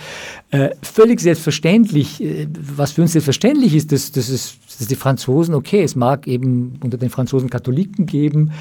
[0.52, 5.56] äh, völlig selbstverständlich, äh, was für uns selbstverständlich ist, dass, dass, es, dass die Franzosen,
[5.56, 8.52] okay, es mag eben unter den Franzosen Katholiken geben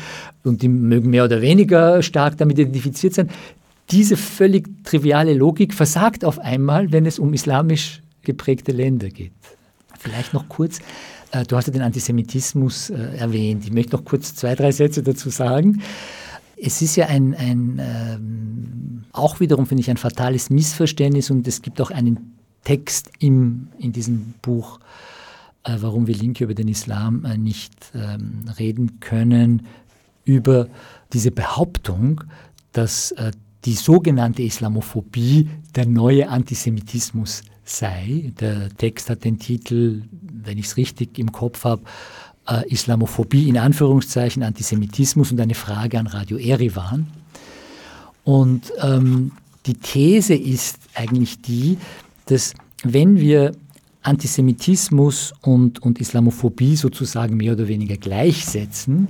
[0.44, 3.30] und die mögen mehr oder weniger stark damit identifiziert sein.
[3.90, 9.32] Diese völlig triviale Logik versagt auf einmal, wenn es um islamisch geprägte Länder geht.
[9.98, 10.80] Vielleicht noch kurz
[11.32, 13.64] äh, du hast ja den Antisemitismus äh, erwähnt.
[13.64, 15.82] Ich möchte noch kurz zwei, drei Sätze dazu sagen.
[16.56, 21.62] Es ist ja ein, ein ähm, auch wiederum finde ich ein fatales Missverständnis und es
[21.62, 24.80] gibt auch einen Text im, in diesem Buch,
[25.64, 29.66] äh, warum wir Linke über den Islam äh, nicht ähm, reden können,
[30.24, 30.68] über
[31.12, 32.24] diese Behauptung,
[32.72, 33.32] dass äh,
[33.64, 38.32] die sogenannte Islamophobie der neue Antisemitismus sei.
[38.40, 41.82] Der Text hat den Titel, wenn ich es richtig im Kopf habe,
[42.48, 47.08] äh, Islamophobie in Anführungszeichen, Antisemitismus und eine Frage an Radio Erivan.
[48.24, 49.32] Und ähm,
[49.66, 51.78] die These ist eigentlich die,
[52.26, 53.52] dass wenn wir
[54.02, 59.08] Antisemitismus und, und Islamophobie sozusagen mehr oder weniger gleichsetzen,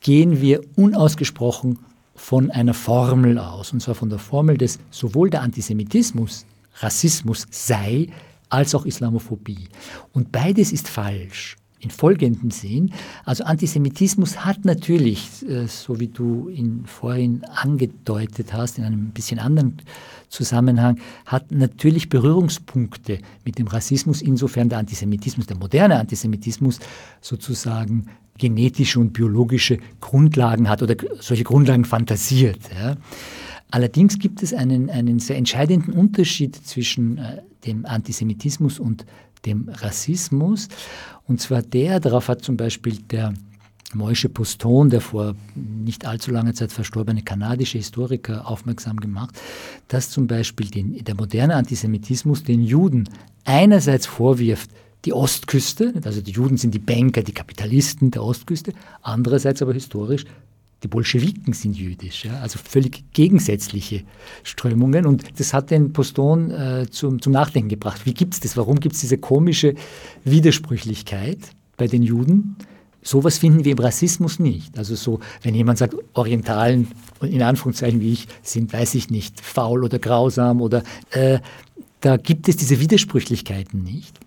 [0.00, 1.78] gehen wir unausgesprochen
[2.14, 6.44] von einer Formel aus, und zwar von der Formel des sowohl der Antisemitismus,
[6.80, 8.08] Rassismus sei,
[8.48, 9.68] als auch Islamophobie.
[10.12, 11.56] Und beides ist falsch.
[11.82, 12.92] In folgendem Sinn.
[13.24, 19.38] Also Antisemitismus hat natürlich, äh, so wie du ihn vorhin angedeutet hast, in einem bisschen
[19.38, 19.78] anderen
[20.28, 26.80] Zusammenhang, hat natürlich Berührungspunkte mit dem Rassismus, insofern der Antisemitismus, der moderne Antisemitismus
[27.22, 32.60] sozusagen genetische und biologische Grundlagen hat oder solche Grundlagen fantasiert.
[32.78, 32.96] Ja.
[33.70, 39.04] Allerdings gibt es einen, einen sehr entscheidenden Unterschied zwischen äh, dem Antisemitismus und
[39.46, 40.68] dem Rassismus.
[41.26, 43.34] Und zwar der, darauf hat zum Beispiel der
[43.94, 49.34] Moishe Poston, der vor nicht allzu langer Zeit verstorbene kanadische Historiker, aufmerksam gemacht,
[49.88, 53.08] dass zum Beispiel den, der moderne Antisemitismus den Juden
[53.44, 54.70] einerseits vorwirft,
[55.06, 60.26] die Ostküste, also die Juden sind die Banker, die Kapitalisten der Ostküste, andererseits aber historisch
[60.82, 64.02] die Bolschewiken sind jüdisch, ja, also völlig gegensätzliche
[64.42, 65.06] Strömungen.
[65.06, 68.06] Und das hat den Poston äh, zum, zum Nachdenken gebracht.
[68.06, 68.56] Wie gibt es das?
[68.56, 69.74] Warum gibt es diese komische
[70.24, 71.38] Widersprüchlichkeit
[71.76, 72.56] bei den Juden?
[73.02, 74.76] Sowas finden wir im Rassismus nicht.
[74.78, 76.88] Also so, wenn jemand sagt, Orientalen,
[77.22, 81.40] in Anführungszeichen wie ich, sind, weiß ich nicht, faul oder grausam oder äh,
[82.00, 84.18] da gibt es diese Widersprüchlichkeiten nicht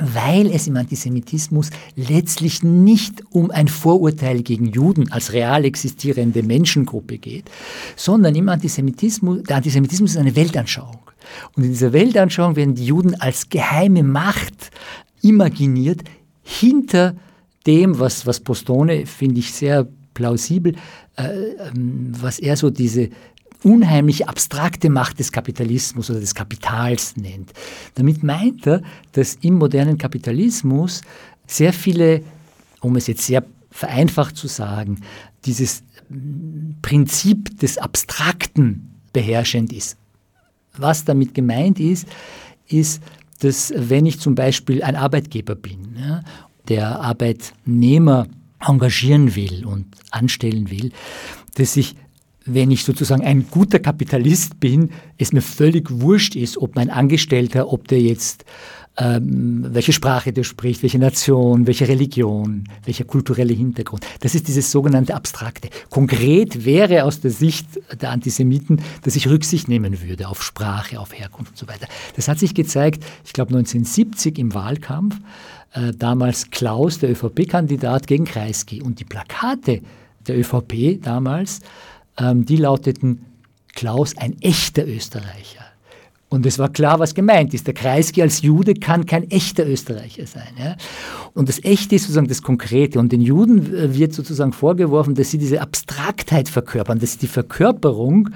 [0.00, 7.18] weil es im Antisemitismus letztlich nicht um ein Vorurteil gegen Juden als real existierende Menschengruppe
[7.18, 7.50] geht,
[7.96, 11.00] sondern im Antisemitismus, der Antisemitismus ist eine Weltanschauung.
[11.56, 14.70] Und in dieser Weltanschauung werden die Juden als geheime Macht
[15.22, 16.02] imaginiert
[16.42, 17.16] hinter
[17.66, 20.74] dem, was, was Postone, finde ich sehr plausibel,
[21.16, 23.10] äh, ähm, was er so diese
[23.62, 27.52] unheimlich abstrakte Macht des Kapitalismus oder des Kapitals nennt.
[27.94, 31.02] Damit meint er, dass im modernen Kapitalismus
[31.46, 32.22] sehr viele,
[32.80, 35.00] um es jetzt sehr vereinfacht zu sagen,
[35.44, 35.82] dieses
[36.82, 39.96] Prinzip des Abstrakten beherrschend ist.
[40.76, 42.06] Was damit gemeint ist,
[42.68, 43.02] ist,
[43.40, 46.22] dass wenn ich zum Beispiel ein Arbeitgeber bin, ja,
[46.68, 48.26] der Arbeitnehmer
[48.60, 50.92] engagieren will und anstellen will,
[51.54, 51.94] dass ich
[52.54, 57.72] wenn ich sozusagen ein guter Kapitalist bin, es mir völlig wurscht ist, ob mein Angestellter,
[57.72, 58.44] ob der jetzt
[58.98, 64.04] ähm, welche Sprache der spricht, welche Nation, welche Religion, welcher kulturelle Hintergrund.
[64.20, 65.68] Das ist dieses sogenannte Abstrakte.
[65.88, 67.66] Konkret wäre aus der Sicht
[68.00, 71.86] der Antisemiten, dass ich Rücksicht nehmen würde auf Sprache, auf Herkunft und so weiter.
[72.16, 75.16] Das hat sich gezeigt, ich glaube 1970 im Wahlkampf,
[75.74, 78.82] äh, damals Klaus, der ÖVP-Kandidat, gegen Kreisky.
[78.82, 79.80] Und die Plakate
[80.26, 81.60] der ÖVP damals
[82.18, 83.24] ähm, die lauteten
[83.74, 85.64] Klaus ein echter Österreicher.
[86.30, 87.66] Und es war klar, was gemeint ist.
[87.66, 90.48] Der Kreisky als Jude kann kein echter Österreicher sein.
[90.58, 90.76] Ja?
[91.32, 92.98] Und das Echte ist sozusagen das Konkrete.
[92.98, 97.28] Und den Juden äh, wird sozusagen vorgeworfen, dass sie diese Abstraktheit verkörpern, dass sie die
[97.28, 98.28] Verkörperung,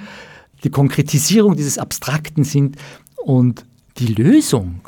[0.64, 2.76] die Konkretisierung dieses Abstrakten sind.
[3.16, 3.66] Und
[3.98, 4.80] die Lösung,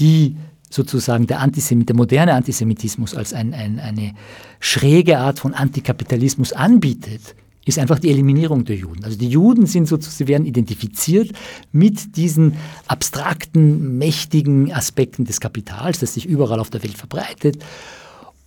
[0.00, 0.36] die
[0.70, 4.14] sozusagen der, Antisemit, der moderne Antisemitismus als ein, ein, eine
[4.58, 9.04] schräge Art von Antikapitalismus anbietet, ist einfach die Eliminierung der Juden.
[9.04, 11.30] Also die Juden sind sozusagen, sie werden identifiziert
[11.70, 12.54] mit diesen
[12.86, 17.62] abstrakten, mächtigen Aspekten des Kapitals, das sich überall auf der Welt verbreitet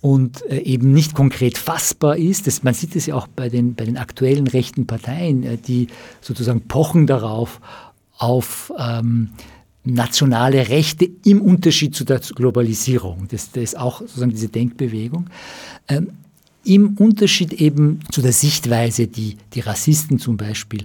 [0.00, 2.46] und äh, eben nicht konkret fassbar ist.
[2.46, 5.88] Das, man sieht es ja auch bei den, bei den aktuellen rechten Parteien, äh, die
[6.20, 7.60] sozusagen pochen darauf,
[8.18, 9.30] auf ähm,
[9.84, 13.28] nationale Rechte im Unterschied zu der Globalisierung.
[13.30, 15.28] Das, das ist auch sozusagen diese Denkbewegung.
[15.88, 16.12] Ähm,
[16.66, 20.84] Im Unterschied eben zu der Sichtweise, die die Rassisten zum Beispiel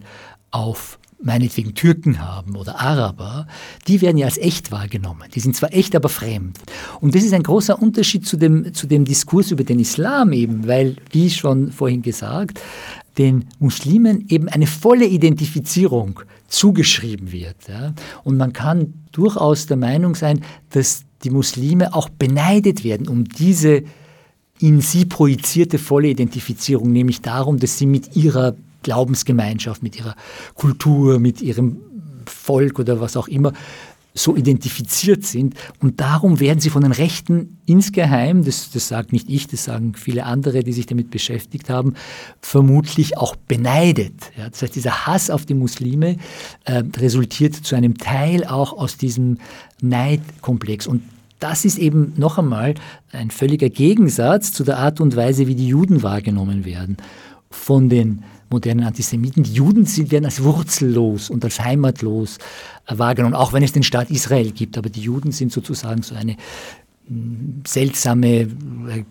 [0.51, 3.47] auf meinetwegen Türken haben oder Araber,
[3.87, 5.23] die werden ja als echt wahrgenommen.
[5.33, 6.59] Die sind zwar echt, aber fremd.
[6.99, 10.67] Und das ist ein großer Unterschied zu dem, zu dem Diskurs über den Islam eben,
[10.67, 12.59] weil, wie schon vorhin gesagt,
[13.17, 17.57] den Muslimen eben eine volle Identifizierung zugeschrieben wird.
[17.67, 17.93] Ja.
[18.23, 23.83] Und man kann durchaus der Meinung sein, dass die Muslime auch beneidet werden um diese
[24.62, 30.15] in sie projizierte volle Identifizierung, nämlich darum, dass sie mit ihrer Glaubensgemeinschaft, mit ihrer
[30.56, 31.78] Kultur, mit ihrem
[32.26, 33.54] Volk oder was auch immer
[34.13, 35.56] so identifiziert sind.
[35.80, 39.93] Und darum werden sie von den Rechten insgeheim, das, das sagt nicht ich, das sagen
[39.95, 41.93] viele andere, die sich damit beschäftigt haben,
[42.41, 44.32] vermutlich auch beneidet.
[44.38, 46.17] Ja, das heißt, dieser Hass auf die Muslime
[46.65, 49.38] äh, resultiert zu einem Teil auch aus diesem
[49.82, 50.88] Neidkomplex.
[50.88, 51.04] Und
[51.41, 52.75] das ist eben noch einmal
[53.12, 56.97] ein völliger Gegensatz zu der Art und Weise, wie die Juden wahrgenommen werden
[57.49, 59.43] von den modernen Antisemiten.
[59.43, 62.38] Die Juden sind, werden als wurzellos und als heimatlos
[62.88, 64.77] wahrgenommen, auch wenn es den Staat Israel gibt.
[64.77, 66.38] Aber die Juden sind sozusagen so eine
[67.65, 68.47] seltsame, äh,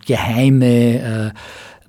[0.07, 1.31] geheime äh,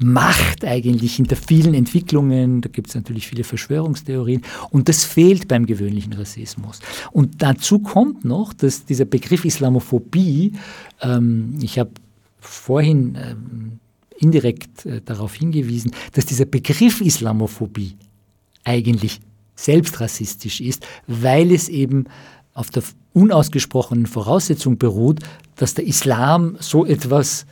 [0.04, 2.62] Macht eigentlich hinter vielen Entwicklungen.
[2.62, 4.42] Da gibt es natürlich viele Verschwörungstheorien.
[4.72, 6.80] Und das fehlt beim gewöhnlichen Rassismus.
[7.12, 10.54] Und dazu kommt noch, dass dieser Begriff Islamophobie,
[11.02, 11.92] ähm, ich habe
[12.40, 13.80] vorhin ähm,
[14.18, 17.96] indirekt äh, darauf hingewiesen, dass dieser Begriff Islamophobie
[18.64, 19.20] eigentlich
[19.56, 22.06] selbst rassistisch ist, weil es eben
[22.54, 22.84] auf der
[23.14, 25.20] unausgesprochenen Voraussetzung beruht,
[25.56, 27.46] dass der Islam so etwas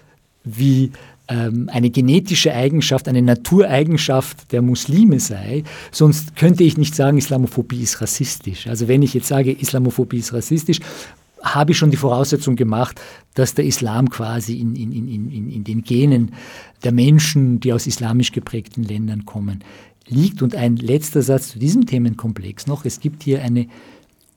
[0.43, 0.91] wie
[1.29, 5.63] ähm, eine genetische Eigenschaft, eine Natureigenschaft der Muslime sei.
[5.91, 8.67] Sonst könnte ich nicht sagen, Islamophobie ist rassistisch.
[8.67, 10.79] Also wenn ich jetzt sage, Islamophobie ist rassistisch,
[11.43, 12.99] habe ich schon die Voraussetzung gemacht,
[13.35, 16.33] dass der Islam quasi in, in, in, in, in den Genen
[16.83, 19.63] der Menschen, die aus islamisch geprägten Ländern kommen,
[20.07, 20.41] liegt.
[20.41, 22.85] Und ein letzter Satz zu diesem Themenkomplex noch.
[22.85, 23.67] Es gibt hier eine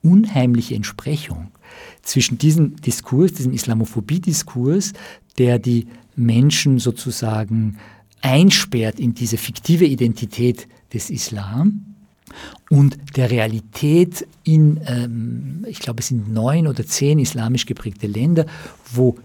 [0.02, 1.48] unheimliche Entsprechung
[2.02, 4.92] zwischen diesem Diskurs, diesem Islamophobie-Diskurs,
[5.38, 7.78] der die Menschen sozusagen
[8.20, 11.94] einsperrt in diese fiktive Identität des Islam
[12.70, 18.46] und der Realität in, ähm, ich glaube, es sind neun oder zehn islamisch geprägte Länder,
[18.92, 19.16] wo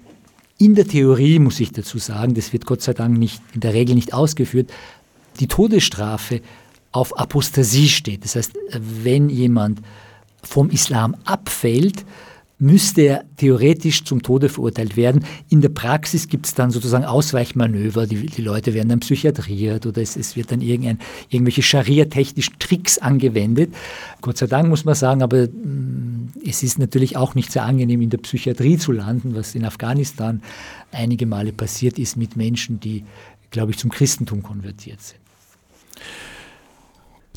[0.58, 3.74] in der Theorie, muss ich dazu sagen, das wird Gott sei Dank nicht, in der
[3.74, 4.72] Regel nicht ausgeführt,
[5.40, 6.42] die Todesstrafe
[6.92, 8.24] auf Apostasie steht.
[8.24, 9.82] Das heißt, wenn jemand
[10.42, 12.06] vom Islam abfällt,
[12.60, 15.24] müsste er theoretisch zum Tode verurteilt werden.
[15.50, 20.02] In der Praxis gibt es dann sozusagen Ausweichmanöver, die, die, Leute werden dann psychiatriert oder
[20.02, 23.74] es, es wird dann irgendein, irgendwelche Scharia-technischen Tricks angewendet.
[24.22, 28.02] Gott sei Dank muss man sagen, aber mm, es ist natürlich auch nicht sehr angenehm,
[28.02, 30.42] in der Psychiatrie zu landen, was in Afghanistan
[30.92, 33.04] einige Male passiert ist mit Menschen, die,
[33.52, 35.20] glaube ich, zum Christentum konvertiert sind.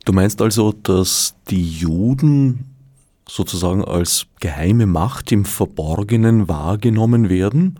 [0.07, 2.65] Du meinst also, dass die Juden
[3.31, 7.79] sozusagen als geheime Macht im Verborgenen wahrgenommen werden,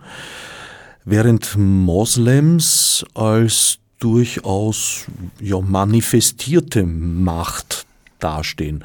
[1.03, 5.05] während Moslems als durchaus
[5.39, 7.85] ja, manifestierte Macht
[8.19, 8.83] dastehen.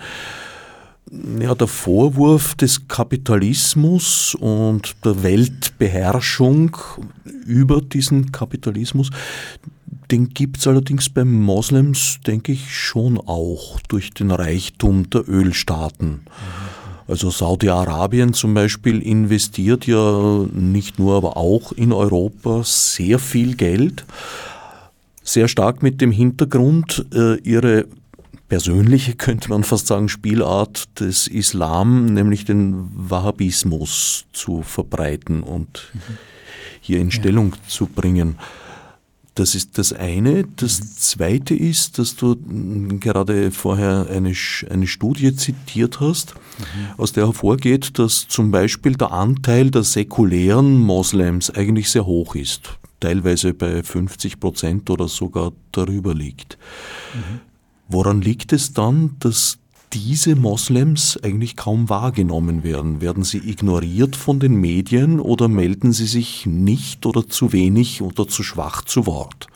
[1.39, 6.77] Ja, der Vorwurf des Kapitalismus und der Weltbeherrschung
[7.47, 9.11] über diesen Kapitalismus,
[10.11, 16.23] den gibt es allerdings bei Moslems, denke ich, schon auch durch den Reichtum der Ölstaaten.
[17.09, 24.05] Also Saudi-Arabien zum Beispiel investiert ja nicht nur, aber auch in Europa sehr viel Geld,
[25.23, 27.87] sehr stark mit dem Hintergrund, äh, ihre
[28.49, 36.01] persönliche, könnte man fast sagen, Spielart des Islam, nämlich den Wahhabismus zu verbreiten und mhm.
[36.81, 37.69] hier in Stellung ja.
[37.69, 38.37] zu bringen.
[39.37, 40.45] Das ist das eine.
[40.57, 40.85] Das mhm.
[40.97, 42.37] zweite ist, dass du
[42.99, 44.33] gerade vorher eine,
[44.71, 46.65] eine Studie zitiert hast, mhm.
[46.97, 52.79] aus der hervorgeht, dass zum Beispiel der Anteil der säkulären Moslems eigentlich sehr hoch ist,
[52.99, 56.57] teilweise bei 50 Prozent oder sogar darüber liegt.
[57.15, 57.41] Mhm.
[57.89, 59.59] Woran liegt es dann, dass
[59.97, 63.01] diese Moslems eigentlich kaum wahrgenommen werden?
[63.01, 68.29] Werden sie ignoriert von den Medien oder melden sie sich nicht oder zu wenig oder
[68.29, 69.47] zu schwach zu Wort?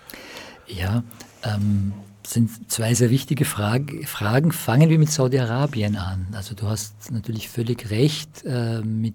[0.66, 1.02] Ja,
[1.44, 1.92] ähm,
[2.26, 4.50] sind zwei sehr wichtige Frage, Fragen.
[4.50, 6.28] Fangen wir mit Saudi-Arabien an.
[6.32, 9.14] Also du hast natürlich völlig recht äh, mit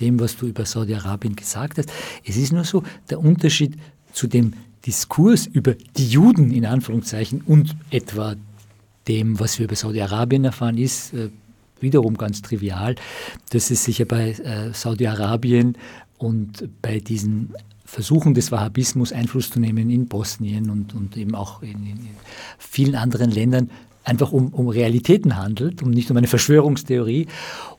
[0.00, 1.90] dem, was du über Saudi-Arabien gesagt hast.
[2.26, 3.78] Es ist nur so, der Unterschied
[4.12, 4.52] zu dem
[4.84, 8.36] Diskurs über die Juden in Anführungszeichen und etwa
[9.08, 11.30] dem, was wir über Saudi-Arabien erfahren, ist äh,
[11.80, 12.94] wiederum ganz trivial,
[13.50, 15.76] dass es sich ja bei äh, Saudi-Arabien
[16.18, 17.54] und bei diesen
[17.84, 22.08] Versuchen des Wahhabismus Einfluss zu nehmen in Bosnien und, und eben auch in, in
[22.58, 23.70] vielen anderen Ländern
[24.08, 27.26] einfach um, um Realitäten handelt und nicht um eine Verschwörungstheorie.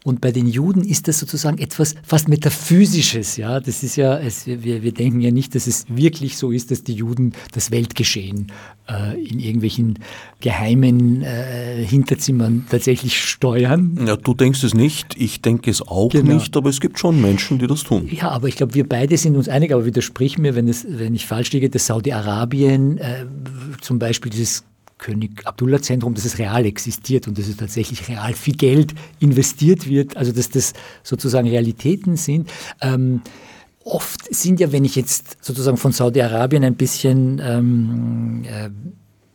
[0.06, 3.36] Und bei den Juden ist das sozusagen etwas fast Metaphysisches.
[3.36, 3.60] Ja?
[3.60, 6.84] Das ist ja, es, wir, wir denken ja nicht, dass es wirklich so ist, dass
[6.84, 8.52] die Juden das Weltgeschehen
[8.88, 10.00] äh, in irgendwelchen
[10.40, 14.00] geheimen äh, Hinterzimmern tatsächlich steuern.
[14.08, 16.36] Ja, du denkst es nicht, ich denke es auch genau.
[16.36, 18.08] nicht, aber es gibt schon Menschen, die das tun.
[18.10, 21.14] Ja, aber ich glaube, wir beide sind uns einig, aber widersprich mir, wenn, es, wenn
[21.14, 23.26] ich falsch liege, dass Saudi-Arabien äh,
[23.82, 24.64] zum Beispiel dieses
[25.00, 29.90] König Abdullah Zentrum, dass es real existiert und dass es tatsächlich real viel Geld investiert
[29.90, 32.50] wird, also dass das sozusagen Realitäten sind.
[32.82, 33.22] Ähm,
[33.84, 38.70] oft sind ja, wenn ich jetzt sozusagen von Saudi-Arabien ein bisschen ähm, äh,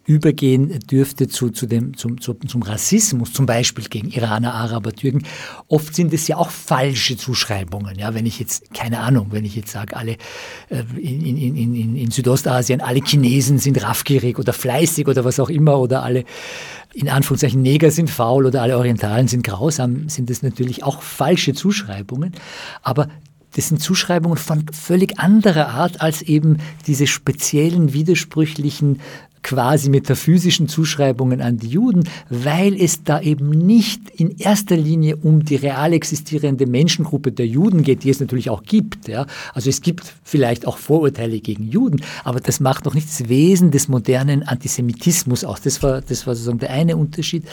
[0.06, 5.22] übergehen dürfte zu, zu dem, zum, zu, zum Rassismus, zum Beispiel gegen Iraner, Araber, Türken.
[5.68, 7.98] Oft sind es ja auch falsche Zuschreibungen.
[7.98, 10.12] Ja, wenn ich jetzt, keine Ahnung, wenn ich jetzt sage, alle
[10.68, 15.48] äh, in, in, in, in Südostasien, alle Chinesen sind raffgierig oder fleißig oder was auch
[15.48, 16.24] immer oder alle
[16.92, 21.52] in Anführungszeichen Neger sind faul oder alle Orientalen sind grausam, sind das natürlich auch falsche
[21.52, 22.32] Zuschreibungen.
[22.82, 23.08] Aber
[23.56, 29.00] das sind Zuschreibungen von völlig anderer Art als eben diese speziellen, widersprüchlichen
[29.44, 35.44] quasi metaphysischen Zuschreibungen an die Juden, weil es da eben nicht in erster Linie um
[35.44, 39.06] die real existierende Menschengruppe der Juden geht, die es natürlich auch gibt.
[39.06, 39.26] Ja.
[39.52, 43.70] Also es gibt vielleicht auch Vorurteile gegen Juden, aber das macht noch nicht das Wesen
[43.70, 45.60] des modernen Antisemitismus aus.
[45.60, 47.44] Das war, das war sozusagen der eine Unterschied.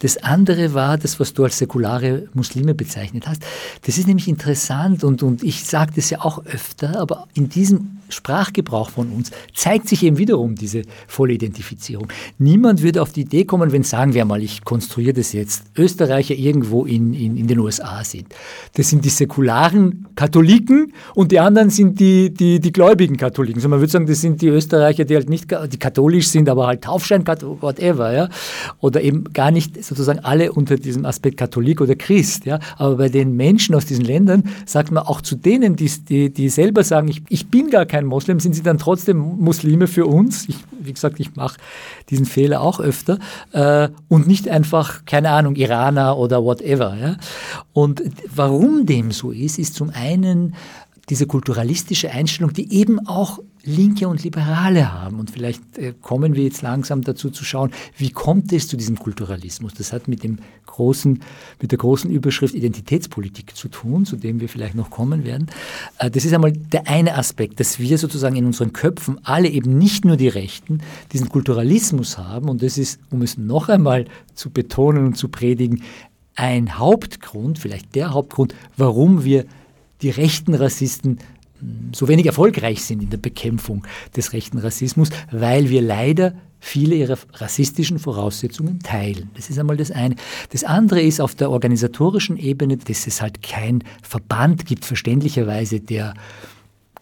[0.00, 3.42] Das andere war das, was du als säkulare Muslime bezeichnet hast.
[3.82, 7.98] Das ist nämlich interessant und, und ich sage das ja auch öfter, aber in diesem
[8.08, 12.08] Sprachgebrauch von uns zeigt sich eben wiederum diese volle Identifizierung.
[12.38, 16.34] Niemand würde auf die Idee kommen, wenn, sagen wir mal, ich konstruiere das jetzt, Österreicher
[16.34, 18.26] irgendwo in, in, in den USA sind.
[18.74, 23.58] Das sind die säkularen Katholiken und die anderen sind die, die, die gläubigen Katholiken.
[23.58, 26.66] Also man würde sagen, das sind die Österreicher, die halt nicht, die katholisch sind, aber
[26.66, 28.28] halt Taufschein, whatever, ja.
[28.80, 32.58] Oder eben gar nicht sozusagen alle unter diesem Aspekt Katholik oder Christ, ja.
[32.76, 36.48] Aber bei den Menschen aus diesen Ländern sagt man auch zu denen, die, die, die
[36.48, 40.48] selber sagen, ich, ich bin gar kein Moslem, sind sie dann trotzdem Muslime für uns.
[40.48, 41.58] Ich, wie gesagt, ich mache
[42.10, 43.18] diesen Fehler auch öfter.
[43.52, 46.96] Äh, und nicht einfach, keine Ahnung, Iraner oder whatever.
[46.96, 47.16] Ja?
[47.72, 48.02] Und
[48.34, 50.54] warum dem so ist, ist zum einen
[51.08, 55.18] diese kulturalistische Einstellung, die eben auch Linke und Liberale haben.
[55.18, 58.98] Und vielleicht äh, kommen wir jetzt langsam dazu zu schauen, wie kommt es zu diesem
[58.98, 59.74] Kulturalismus?
[59.74, 61.20] Das hat mit, dem großen,
[61.60, 65.48] mit der großen Überschrift Identitätspolitik zu tun, zu dem wir vielleicht noch kommen werden.
[65.98, 69.78] Äh, das ist einmal der eine Aspekt, dass wir sozusagen in unseren Köpfen alle eben
[69.78, 70.80] nicht nur die Rechten
[71.12, 72.48] diesen Kulturalismus haben.
[72.48, 75.82] Und das ist, um es noch einmal zu betonen und zu predigen,
[76.36, 79.44] ein Hauptgrund, vielleicht der Hauptgrund, warum wir
[80.02, 81.18] die rechten Rassisten
[81.92, 83.86] so wenig erfolgreich sind in der Bekämpfung
[84.16, 89.30] des rechten Rassismus, weil wir leider viele ihrer rassistischen Voraussetzungen teilen.
[89.34, 90.16] Das ist einmal das eine.
[90.50, 96.14] Das andere ist auf der organisatorischen Ebene, dass es halt kein Verband gibt, verständlicherweise, der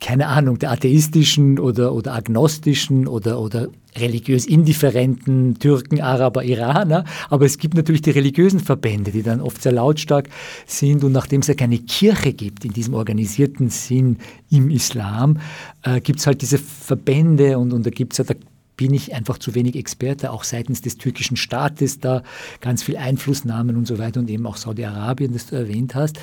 [0.03, 7.05] keine Ahnung, der atheistischen oder, oder agnostischen oder, oder religiös indifferenten Türken, Araber, Iraner.
[7.31, 10.29] Aber es gibt natürlich die religiösen Verbände, die dann oft sehr lautstark
[10.67, 11.05] sind.
[11.05, 14.19] Und nachdem es ja keine Kirche gibt in diesem organisierten Sinn
[14.51, 15.39] im Islam,
[15.83, 18.35] äh, gibt es halt diese Verbände und, und da gibt es ja, da
[18.83, 22.25] bin ich einfach zu wenig Experte, auch seitens des türkischen Staates da
[22.61, 26.19] ganz viel Einflussnahmen und so weiter und eben auch Saudi-Arabien, das du erwähnt hast.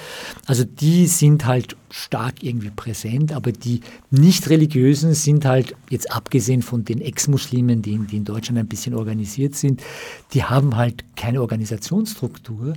[0.45, 3.79] Also die sind halt stark irgendwie präsent, aber die
[4.11, 8.93] nicht religiösen sind halt jetzt abgesehen von den Ex-Muslimen, die, die in Deutschland ein bisschen
[8.93, 9.81] organisiert sind,
[10.33, 12.73] die haben halt keine Organisationsstruktur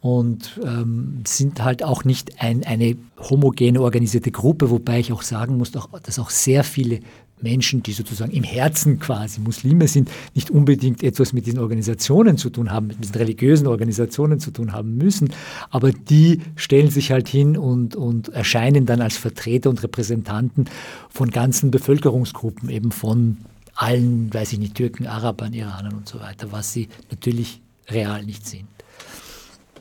[0.00, 5.58] und ähm, sind halt auch nicht ein, eine homogene organisierte Gruppe, wobei ich auch sagen
[5.58, 7.00] muss, dass auch sehr viele
[7.42, 12.50] Menschen, die sozusagen im Herzen quasi Muslime sind, nicht unbedingt etwas mit diesen Organisationen zu
[12.50, 15.30] tun haben, mit diesen religiösen Organisationen zu tun haben müssen,
[15.70, 20.66] aber die stellen sich halt hin und, und erscheinen dann als Vertreter und Repräsentanten
[21.08, 23.38] von ganzen Bevölkerungsgruppen, eben von
[23.74, 28.46] allen, weiß ich nicht, Türken, Arabern, Iranern und so weiter, was sie natürlich real nicht
[28.46, 28.66] sind.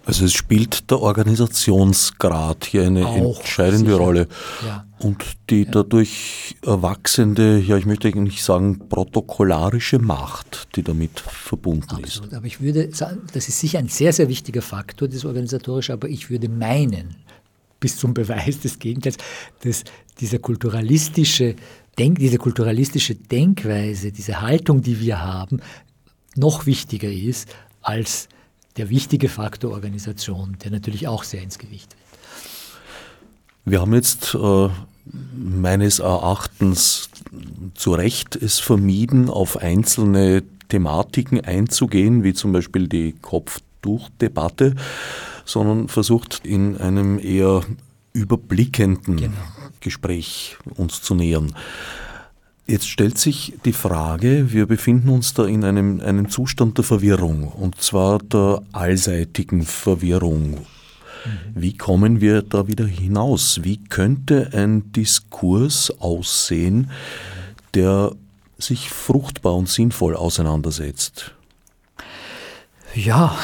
[0.05, 4.03] Also es spielt der Organisationsgrad hier eine Auch, entscheidende sicher.
[4.03, 4.27] Rolle.
[4.65, 4.85] Ja.
[4.99, 12.31] Und die dadurch erwachsende, ja ich möchte eigentlich sagen, protokollarische Macht, die damit verbunden Absolut.
[12.31, 12.33] ist.
[12.33, 16.09] Aber ich würde sagen, das ist sicher ein sehr, sehr wichtiger Faktor, das organisatorische, aber
[16.09, 17.15] ich würde meinen,
[17.79, 19.17] bis zum Beweis des Gegenteils,
[19.61, 19.83] dass
[20.19, 21.55] dieser kulturalistische
[21.97, 25.61] Denk, diese kulturalistische Denkweise, diese Haltung, die wir haben,
[26.35, 27.49] noch wichtiger ist
[27.81, 28.29] als
[28.77, 31.99] der wichtige Faktor Organisation, der natürlich auch sehr ins Gewicht wird.
[33.65, 34.69] Wir haben jetzt äh,
[35.35, 37.09] meines Erachtens
[37.75, 44.75] zu Recht es vermieden, auf einzelne Thematiken einzugehen, wie zum Beispiel die Kopftuchdebatte,
[45.45, 47.63] sondern versucht in einem eher
[48.13, 49.33] überblickenden genau.
[49.79, 51.55] Gespräch uns zu nähern.
[52.67, 57.47] Jetzt stellt sich die Frage, wir befinden uns da in einem, einem Zustand der Verwirrung,
[57.47, 60.67] und zwar der allseitigen Verwirrung.
[61.53, 63.63] Wie kommen wir da wieder hinaus?
[63.63, 66.91] Wie könnte ein Diskurs aussehen,
[67.73, 68.13] der
[68.57, 71.33] sich fruchtbar und sinnvoll auseinandersetzt?
[72.95, 73.37] Ja,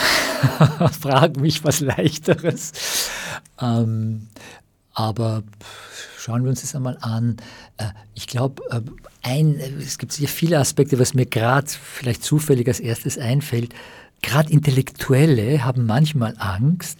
[1.01, 2.71] frag mich was leichteres.
[3.59, 4.28] Ähm,
[4.93, 5.43] aber
[6.17, 7.38] schauen wir uns das einmal an.
[7.78, 9.41] Äh, ich glaube, äh,
[9.80, 13.73] es gibt sicher viele Aspekte, was mir gerade vielleicht zufällig als erstes einfällt.
[14.21, 16.97] Gerade Intellektuelle haben manchmal Angst,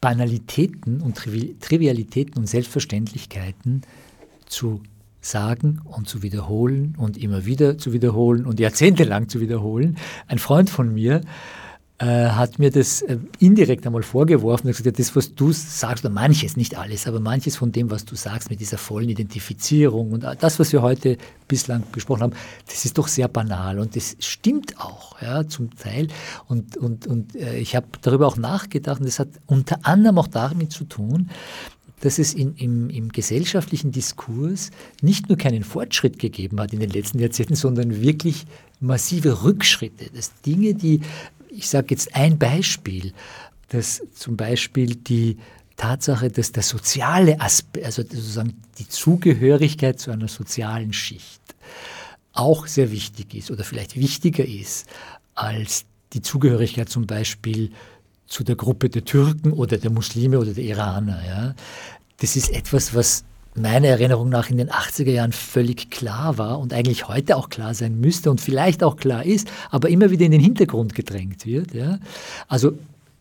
[0.00, 3.82] Banalitäten und Trivialitäten und Selbstverständlichkeiten
[4.46, 4.82] zu
[5.20, 9.98] sagen und zu wiederholen und immer wieder zu wiederholen und jahrzehntelang zu wiederholen.
[10.26, 11.20] Ein Freund von mir
[12.06, 16.56] hat mir das äh, indirekt einmal vorgeworfen und gesagt, das, was du sagst, oder manches,
[16.56, 20.58] nicht alles, aber manches von dem, was du sagst mit dieser vollen Identifizierung und das,
[20.58, 22.32] was wir heute bislang besprochen haben,
[22.66, 26.08] das ist doch sehr banal und das stimmt auch, ja, zum Teil.
[26.48, 30.28] Und, und, und äh, ich habe darüber auch nachgedacht und das hat unter anderem auch
[30.28, 31.28] damit zu tun,
[32.00, 34.70] dass es in, im, im, gesellschaftlichen Diskurs
[35.02, 38.46] nicht nur keinen Fortschritt gegeben hat in den letzten Jahrzehnten, sondern wirklich
[38.80, 40.06] massive Rückschritte.
[40.14, 41.02] Dass Dinge, die
[41.50, 43.12] ich sage jetzt ein Beispiel,
[43.68, 45.38] dass zum Beispiel die
[45.76, 51.40] Tatsache, dass der soziale Aspekt, also sozusagen die Zugehörigkeit zu einer sozialen Schicht
[52.32, 54.86] auch sehr wichtig ist oder vielleicht wichtiger ist
[55.34, 57.70] als die Zugehörigkeit zum Beispiel
[58.26, 61.24] zu der Gruppe der Türken oder der Muslime oder der Iraner.
[61.26, 61.54] Ja.
[62.18, 63.24] Das ist etwas, was
[63.54, 67.74] meiner Erinnerung nach in den 80er Jahren völlig klar war und eigentlich heute auch klar
[67.74, 71.74] sein müsste und vielleicht auch klar ist, aber immer wieder in den Hintergrund gedrängt wird.
[71.74, 71.98] Ja.
[72.48, 72.78] Also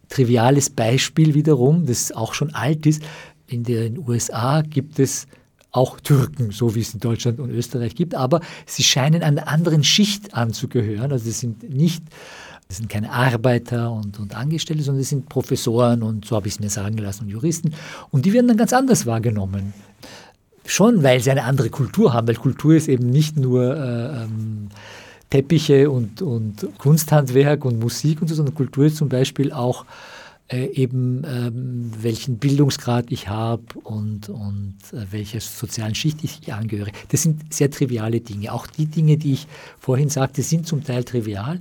[0.08, 3.04] triviales Beispiel wiederum, das auch schon alt ist,
[3.48, 5.28] in den USA gibt es
[5.72, 9.84] auch Türken, so wie es in Deutschland und Österreich gibt, aber sie scheinen einer anderen
[9.84, 11.12] Schicht anzugehören.
[11.12, 12.04] Also es sind nicht
[12.68, 16.54] das sind keine Arbeiter und, und Angestellte, sondern das sind Professoren und so habe ich
[16.54, 17.74] es mir sagen lassen und Juristen.
[18.12, 19.74] Und die werden dann ganz anders wahrgenommen.
[20.70, 24.70] Schon, weil sie eine andere Kultur haben, weil Kultur ist eben nicht nur äh, ähm,
[25.32, 29.86] Teppiche und, und Kunsthandwerk und Musik und so, sondern Kultur ist zum Beispiel auch
[30.48, 36.92] äh, eben ähm, welchen Bildungsgrad ich habe und, und äh, welcher sozialen Schicht ich angehöre.
[37.10, 38.54] Das sind sehr triviale Dinge.
[38.54, 39.48] Auch die Dinge, die ich
[39.80, 41.60] vorhin sagte, sind zum Teil trivial,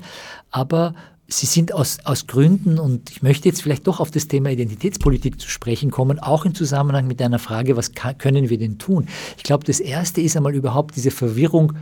[0.50, 0.94] aber
[1.30, 5.38] Sie sind aus, aus Gründen, und ich möchte jetzt vielleicht doch auf das Thema Identitätspolitik
[5.38, 9.06] zu sprechen kommen, auch im Zusammenhang mit einer Frage, was kann, können wir denn tun?
[9.36, 11.74] Ich glaube, das Erste ist einmal überhaupt diese Verwirrung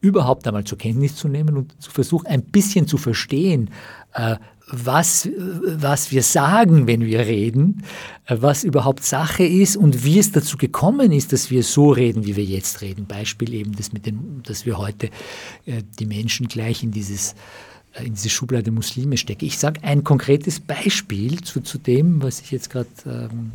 [0.00, 3.70] überhaupt einmal zur Kenntnis zu nehmen und zu versuchen, ein bisschen zu verstehen,
[4.14, 4.36] äh,
[4.72, 7.84] was, was wir sagen, wenn wir reden,
[8.26, 12.26] äh, was überhaupt Sache ist und wie es dazu gekommen ist, dass wir so reden,
[12.26, 13.06] wie wir jetzt reden.
[13.06, 15.10] Beispiel eben das mit dem, dass wir heute
[15.66, 17.36] äh, die Menschen gleich in dieses äh,
[17.98, 19.44] in diese Schublade Muslime stecken.
[19.44, 23.52] Ich sage ein konkretes Beispiel zu, zu dem, was ich jetzt gerade ähm,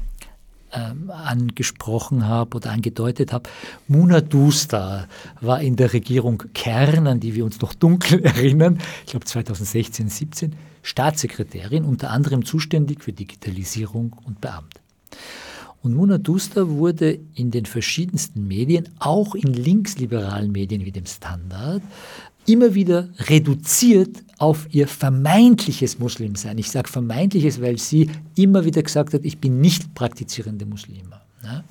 [0.74, 3.50] ähm, angesprochen habe oder angedeutet habe.
[3.88, 5.08] Muna Dusta
[5.40, 10.10] war in der Regierung Kern, an die wir uns noch dunkel erinnern, ich glaube 2016,
[10.10, 14.82] 17, Staatssekretärin, unter anderem zuständig für Digitalisierung und Beamte.
[15.82, 21.84] Und Muna Dusta wurde in den verschiedensten Medien, auch in linksliberalen Medien wie dem Standard,
[22.46, 26.58] immer wieder reduziert auf ihr vermeintliches Muslimsein.
[26.58, 31.22] Ich sage vermeintliches, weil sie immer wieder gesagt hat, ich bin nicht praktizierende Muslime.
[31.44, 31.64] Ja?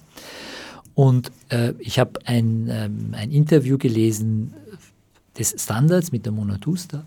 [0.94, 4.54] Und äh, ich habe ein, ähm, ein Interview gelesen
[5.36, 7.04] des Standards mit der Mona Dusta,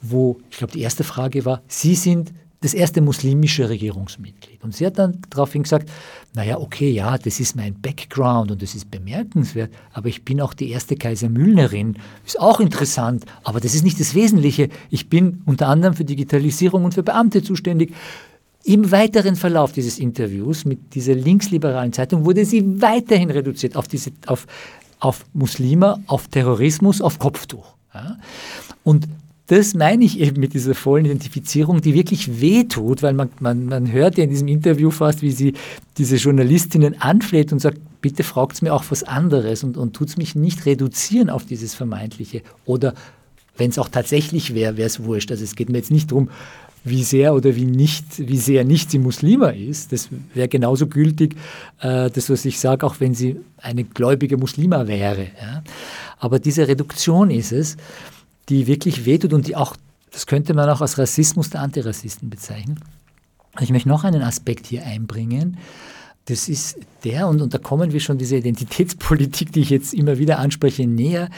[0.00, 4.64] wo ich glaube, die erste Frage war, Sie sind das erste muslimische Regierungsmitglied.
[4.64, 5.90] Und sie hat dann daraufhin gesagt,
[6.34, 10.54] naja, okay, ja, das ist mein Background und das ist bemerkenswert, aber ich bin auch
[10.54, 14.68] die erste Kaisermüllnerin, ist auch interessant, aber das ist nicht das Wesentliche.
[14.90, 17.94] Ich bin unter anderem für Digitalisierung und für Beamte zuständig.
[18.64, 24.10] Im weiteren Verlauf dieses Interviews mit dieser linksliberalen Zeitung wurde sie weiterhin reduziert auf, diese,
[24.26, 24.46] auf,
[24.98, 27.76] auf Muslime, auf Terrorismus, auf Kopftuch.
[27.94, 28.16] Ja?
[28.82, 29.06] Und
[29.48, 33.92] das meine ich eben mit dieser vollen Identifizierung, die wirklich wehtut, weil man, man, man
[33.92, 35.54] hört ja in diesem Interview fast, wie sie
[35.98, 40.16] diese Journalistinnen anfleht und sagt, bitte fragt mir auch was anderes und, und tut es
[40.16, 42.42] mich nicht reduzieren auf dieses Vermeintliche.
[42.64, 42.94] Oder
[43.56, 45.30] wenn es auch tatsächlich wäre, wäre es wurscht.
[45.30, 46.28] Also es geht mir jetzt nicht darum,
[46.82, 49.92] wie sehr oder wie nicht, wie sehr nicht sie Muslima ist.
[49.92, 51.34] Das wäre genauso gültig,
[51.80, 55.28] äh, das, was ich sage, auch wenn sie eine gläubige Muslima wäre.
[55.40, 55.62] Ja.
[56.18, 57.76] Aber diese Reduktion ist es,
[58.48, 59.76] die wirklich wehtut und die auch,
[60.10, 62.80] das könnte man auch als Rassismus der Antirassisten bezeichnen.
[63.60, 65.56] Ich möchte noch einen Aspekt hier einbringen.
[66.26, 70.18] Das ist der, und, und da kommen wir schon dieser Identitätspolitik, die ich jetzt immer
[70.18, 71.30] wieder anspreche, näher.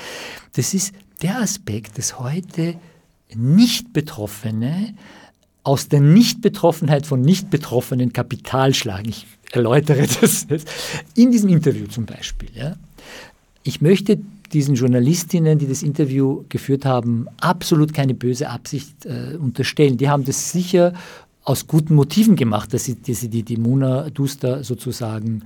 [0.55, 2.75] Das ist der Aspekt, dass heute
[3.35, 4.95] Nicht-Betroffene
[5.63, 9.11] aus der Nichtbetroffenheit von Nicht-Betroffenen Kapital schlagen.
[9.11, 10.69] Ich erläutere das jetzt.
[11.15, 12.49] In diesem Interview zum Beispiel.
[12.55, 12.77] Ja.
[13.65, 14.19] Ich möchte
[14.53, 19.97] diesen Journalistinnen, die das Interview geführt haben, absolut keine böse Absicht äh, unterstellen.
[19.97, 20.93] Die haben das sicher
[21.45, 25.43] aus guten Motiven gemacht, dass sie, dass sie die, die Muna Duster sozusagen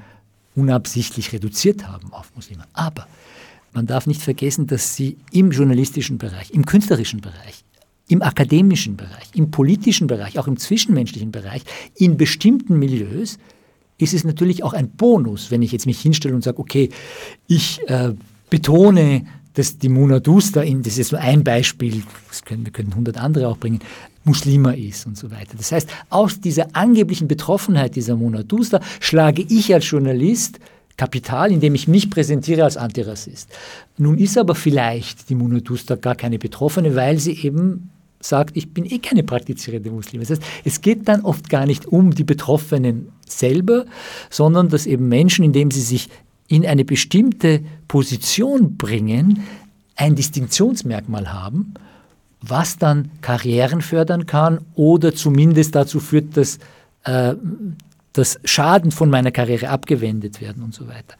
[0.54, 2.64] unabsichtlich reduziert haben auf Muslime.
[2.72, 3.06] Aber
[3.72, 7.64] man darf nicht vergessen, dass sie im journalistischen Bereich, im künstlerischen Bereich,
[8.08, 11.62] im akademischen Bereich, im politischen Bereich, auch im zwischenmenschlichen Bereich,
[11.94, 13.38] in bestimmten Milieus
[13.98, 16.90] ist es natürlich auch ein Bonus, wenn ich jetzt mich hinstelle und sage, okay,
[17.46, 18.12] ich äh,
[18.52, 19.24] betone,
[19.54, 22.02] dass die Muna Dusta, in, das ist nur ein Beispiel,
[22.44, 23.80] können, wir können hundert andere auch bringen,
[24.24, 25.54] Muslima ist und so weiter.
[25.56, 30.60] Das heißt, aus dieser angeblichen Betroffenheit dieser Mona Dusta schlage ich als Journalist
[30.98, 33.48] Kapital, indem ich mich präsentiere als Antirassist.
[33.96, 37.88] Nun ist aber vielleicht die Mona Dusta gar keine Betroffene, weil sie eben
[38.20, 40.24] sagt, ich bin eh keine praktizierende Muslime.
[40.24, 43.86] Das heißt, es geht dann oft gar nicht um die Betroffenen selber,
[44.28, 46.10] sondern dass eben Menschen, indem sie sich
[46.52, 49.42] in eine bestimmte Position bringen,
[49.96, 51.72] ein Distinktionsmerkmal haben,
[52.42, 56.58] was dann Karrieren fördern kann oder zumindest dazu führt, dass,
[57.04, 57.34] äh,
[58.12, 61.16] dass Schaden von meiner Karriere abgewendet werden und so weiter.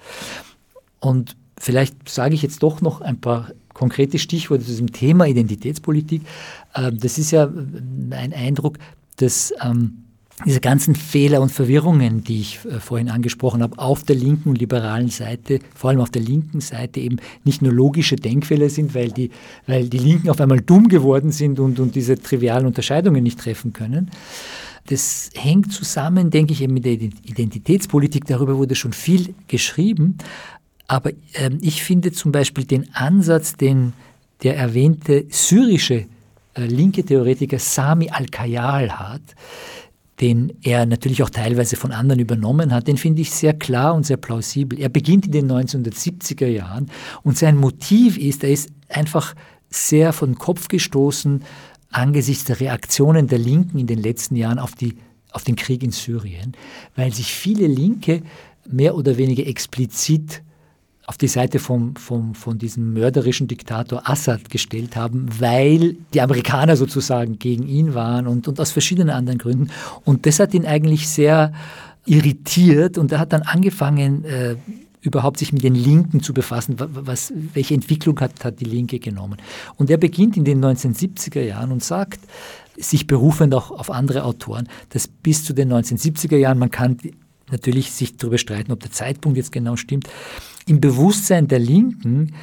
[1.01, 6.21] Und vielleicht sage ich jetzt doch noch ein paar konkrete Stichworte zu diesem Thema Identitätspolitik.
[6.75, 8.77] Äh, das ist ja ein Eindruck,
[9.17, 10.02] dass ähm,
[10.45, 14.59] diese ganzen Fehler und Verwirrungen, die ich äh, vorhin angesprochen habe, auf der linken und
[14.59, 19.11] liberalen Seite, vor allem auf der linken Seite eben nicht nur logische Denkfehler sind, weil
[19.11, 19.31] die,
[19.67, 23.73] weil die Linken auf einmal dumm geworden sind und, und diese trivialen Unterscheidungen nicht treffen
[23.73, 24.11] können.
[24.89, 28.25] Das hängt zusammen, denke ich, eben mit der Identitätspolitik.
[28.27, 30.19] Darüber wurde schon viel geschrieben.
[30.89, 33.93] Aber ähm, ich finde zum Beispiel den Ansatz, den
[34.43, 36.07] der erwähnte syrische
[36.55, 39.23] äh, linke Theoretiker Sami al-Kayal hat,
[40.23, 44.07] den er natürlich auch teilweise von anderen übernommen hat, den finde ich sehr klar und
[44.07, 44.79] sehr plausibel.
[44.79, 46.91] Er beginnt in den 1970er Jahren
[47.25, 49.35] und sein Motiv ist, er ist einfach
[49.69, 51.43] sehr von Kopf gestoßen
[51.91, 54.95] angesichts der Reaktionen der Linken in den letzten Jahren auf, die,
[55.33, 56.53] auf den Krieg in Syrien,
[56.95, 58.23] weil sich viele Linke
[58.71, 60.43] mehr oder weniger explizit
[61.13, 66.75] auf die Seite vom, vom, von diesem mörderischen Diktator Assad gestellt haben, weil die Amerikaner
[66.75, 69.69] sozusagen gegen ihn waren und, und aus verschiedenen anderen Gründen.
[70.07, 71.53] Und das hat ihn eigentlich sehr
[72.07, 74.57] irritiert und er hat dann angefangen, äh,
[75.03, 79.37] überhaupt sich mit den Linken zu befassen, was, welche Entwicklung hat, hat die Linke genommen.
[79.77, 82.21] Und er beginnt in den 1970er Jahren und sagt,
[82.79, 86.97] sich berufend auch auf andere Autoren, dass bis zu den 1970er Jahren, man kann
[87.51, 90.09] natürlich sich darüber streiten, ob der Zeitpunkt jetzt genau stimmt,
[90.67, 92.35] im Bewusstsein der Linken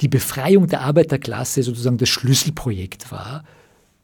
[0.00, 3.44] die Befreiung der Arbeiterklasse sozusagen das Schlüsselprojekt war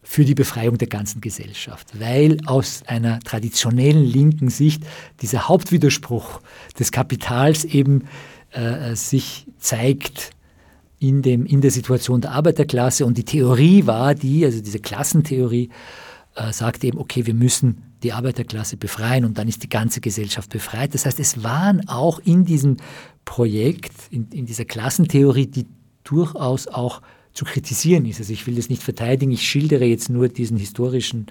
[0.03, 4.83] für die Befreiung der ganzen Gesellschaft, weil aus einer traditionellen linken Sicht
[5.21, 6.41] dieser Hauptwiderspruch
[6.79, 8.05] des Kapitals eben
[8.51, 10.33] äh, sich zeigt
[10.99, 13.07] in, dem, in der Situation der Arbeiterklasse.
[13.07, 15.71] Und die Theorie war die, also diese Klassentheorie,
[16.35, 20.51] äh, sagte eben, okay, wir müssen die Arbeiterklasse befreien und dann ist die ganze Gesellschaft
[20.51, 20.95] befreit.
[20.95, 22.79] Das heißt, es waren auch in diesem
[23.25, 25.67] Projekt, in, in dieser Klassentheorie, die
[26.05, 27.03] durchaus auch
[27.33, 28.21] zu kritisieren ist.
[28.21, 31.27] Also ich will das nicht verteidigen, ich schildere jetzt nur diesen historischen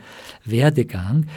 [0.45, 1.27] Werdegang.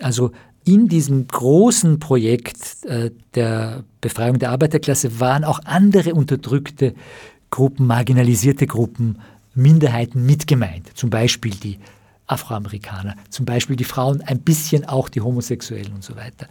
[0.00, 0.32] Also
[0.64, 6.94] in diesem großen Projekt äh, der Befreiung der Arbeiterklasse waren auch andere unterdrückte
[7.50, 9.18] Gruppen, marginalisierte Gruppen,
[9.54, 10.96] Minderheiten mitgemeint.
[10.96, 11.78] Zum Beispiel die
[12.26, 16.46] Afroamerikaner, zum Beispiel die Frauen, ein bisschen auch die Homosexuellen und so weiter.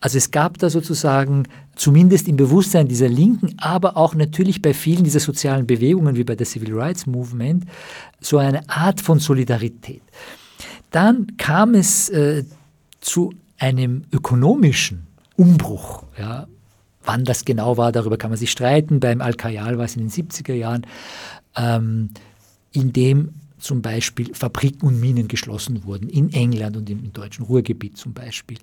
[0.00, 1.44] Also es gab da sozusagen
[1.76, 6.34] zumindest im Bewusstsein dieser Linken, aber auch natürlich bei vielen dieser sozialen Bewegungen wie bei
[6.34, 7.66] der Civil Rights Movement
[8.20, 10.02] so eine Art von Solidarität.
[10.90, 12.44] Dann kam es äh,
[13.00, 16.04] zu einem ökonomischen Umbruch.
[16.18, 16.46] Ja.
[17.02, 19.00] Wann das genau war, darüber kann man sich streiten.
[19.00, 20.86] Beim Al-Kayal war es in den 70er Jahren,
[21.56, 22.10] ähm,
[22.72, 27.96] in dem zum Beispiel Fabriken und Minen geschlossen wurden, in England und im deutschen Ruhrgebiet
[27.96, 28.58] zum Beispiel.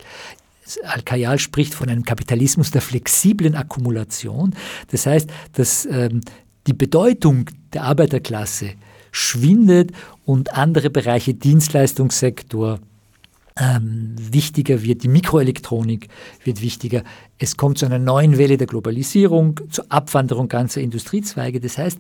[0.83, 4.55] Al-Kayal spricht von einem Kapitalismus der flexiblen Akkumulation.
[4.91, 6.21] Das heißt, dass ähm,
[6.67, 8.71] die Bedeutung der Arbeiterklasse
[9.11, 9.91] schwindet
[10.25, 12.79] und andere Bereiche, Dienstleistungssektor,
[13.59, 16.09] ähm, wichtiger wird, die Mikroelektronik
[16.43, 17.03] wird wichtiger.
[17.39, 21.59] Es kommt zu einer neuen Welle der Globalisierung, zur Abwanderung ganzer Industriezweige.
[21.59, 21.99] Das heißt,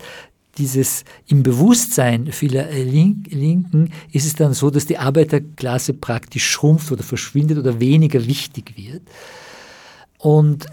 [0.57, 6.91] dieses im Bewusstsein vieler äh, Linken ist es dann so, dass die Arbeiterklasse praktisch schrumpft
[6.91, 9.03] oder verschwindet oder weniger wichtig wird.
[10.17, 10.65] Und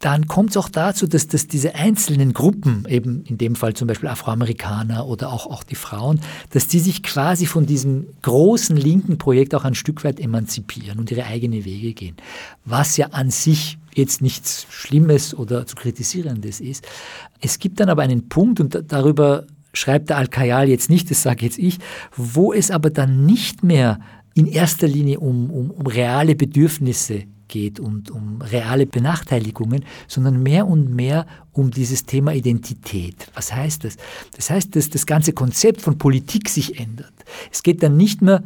[0.00, 3.88] dann kommt es auch dazu, dass, dass diese einzelnen Gruppen, eben in dem Fall zum
[3.88, 6.20] Beispiel Afroamerikaner oder auch, auch die Frauen,
[6.50, 11.10] dass die sich quasi von diesem großen linken Projekt auch ein Stück weit emanzipieren und
[11.10, 12.16] ihre eigenen Wege gehen.
[12.64, 16.86] Was ja an sich jetzt nichts Schlimmes oder zu kritisierendes ist.
[17.40, 21.44] Es gibt dann aber einen Punkt, und darüber schreibt der Al-Kayal jetzt nicht, das sage
[21.44, 21.78] jetzt ich,
[22.16, 24.00] wo es aber dann nicht mehr
[24.34, 30.66] in erster Linie um, um, um reale Bedürfnisse geht und um reale Benachteiligungen, sondern mehr
[30.66, 33.30] und mehr um dieses Thema Identität.
[33.34, 33.96] Was heißt das?
[34.36, 37.12] Das heißt, dass das ganze Konzept von Politik sich ändert.
[37.50, 38.44] Es geht dann nicht mehr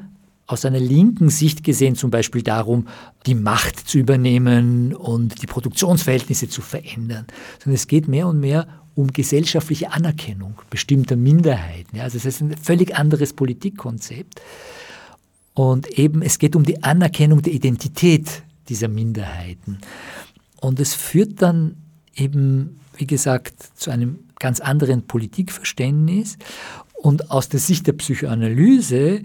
[0.52, 2.86] aus einer linken Sicht gesehen zum Beispiel darum,
[3.24, 7.26] die Macht zu übernehmen und die Produktionsverhältnisse zu verändern,
[7.58, 11.98] sondern es geht mehr und mehr um gesellschaftliche Anerkennung bestimmter Minderheiten.
[12.00, 14.42] Also das ist ein völlig anderes Politikkonzept.
[15.54, 19.78] Und eben es geht um die Anerkennung der Identität dieser Minderheiten.
[20.60, 21.76] Und es führt dann
[22.14, 26.36] eben, wie gesagt, zu einem ganz anderen Politikverständnis.
[26.94, 29.22] Und aus der Sicht der Psychoanalyse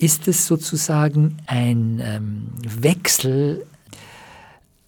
[0.00, 3.66] ist es sozusagen ein ähm, Wechsel,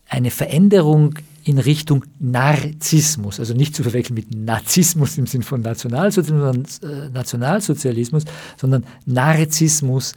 [0.08, 6.78] eine Veränderung in Richtung Narzissmus, also nicht zu verwechseln mit Narzissmus im Sinn von Nationalsozialismus,
[6.78, 8.24] äh, Nationalsozialismus
[8.56, 10.14] sondern Narzissmus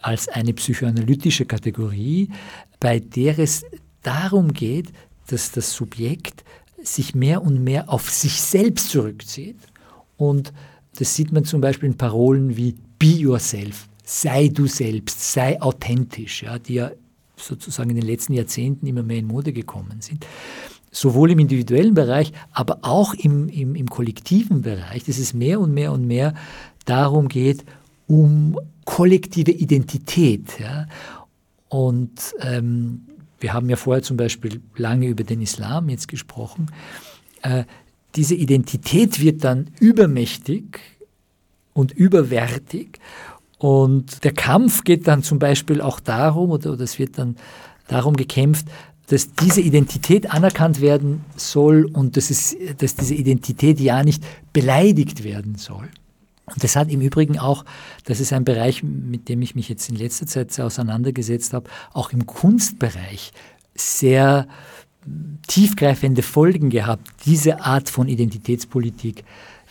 [0.00, 2.30] als eine psychoanalytische Kategorie,
[2.78, 3.64] bei der es
[4.02, 4.90] darum geht,
[5.26, 6.44] dass das Subjekt
[6.82, 9.58] sich mehr und mehr auf sich selbst zurückzieht.
[10.16, 10.54] Und
[10.98, 16.42] das sieht man zum Beispiel in Parolen wie Be Yourself, sei du selbst, sei authentisch,
[16.42, 16.90] ja, die ja
[17.36, 20.26] sozusagen in den letzten Jahrzehnten immer mehr in Mode gekommen sind.
[20.90, 25.72] Sowohl im individuellen Bereich, aber auch im, im, im kollektiven Bereich, dass es mehr und
[25.72, 26.34] mehr und mehr
[26.86, 27.64] darum geht,
[28.08, 30.58] um kollektive Identität.
[30.58, 30.88] Ja.
[31.68, 33.02] Und ähm,
[33.38, 36.66] wir haben ja vorher zum Beispiel lange über den Islam jetzt gesprochen.
[37.42, 37.62] Äh,
[38.16, 40.80] diese Identität wird dann übermächtig
[41.74, 42.98] und überwertig
[43.60, 47.36] und der Kampf geht dann zum Beispiel auch darum, oder, oder es wird dann
[47.88, 48.66] darum gekämpft,
[49.08, 55.24] dass diese Identität anerkannt werden soll und dass, es, dass diese Identität ja nicht beleidigt
[55.24, 55.90] werden soll.
[56.46, 57.66] Und das hat im Übrigen auch,
[58.06, 61.68] das ist ein Bereich, mit dem ich mich jetzt in letzter Zeit sehr auseinandergesetzt habe,
[61.92, 63.32] auch im Kunstbereich
[63.74, 64.48] sehr
[65.48, 69.22] tiefgreifende Folgen gehabt, diese Art von Identitätspolitik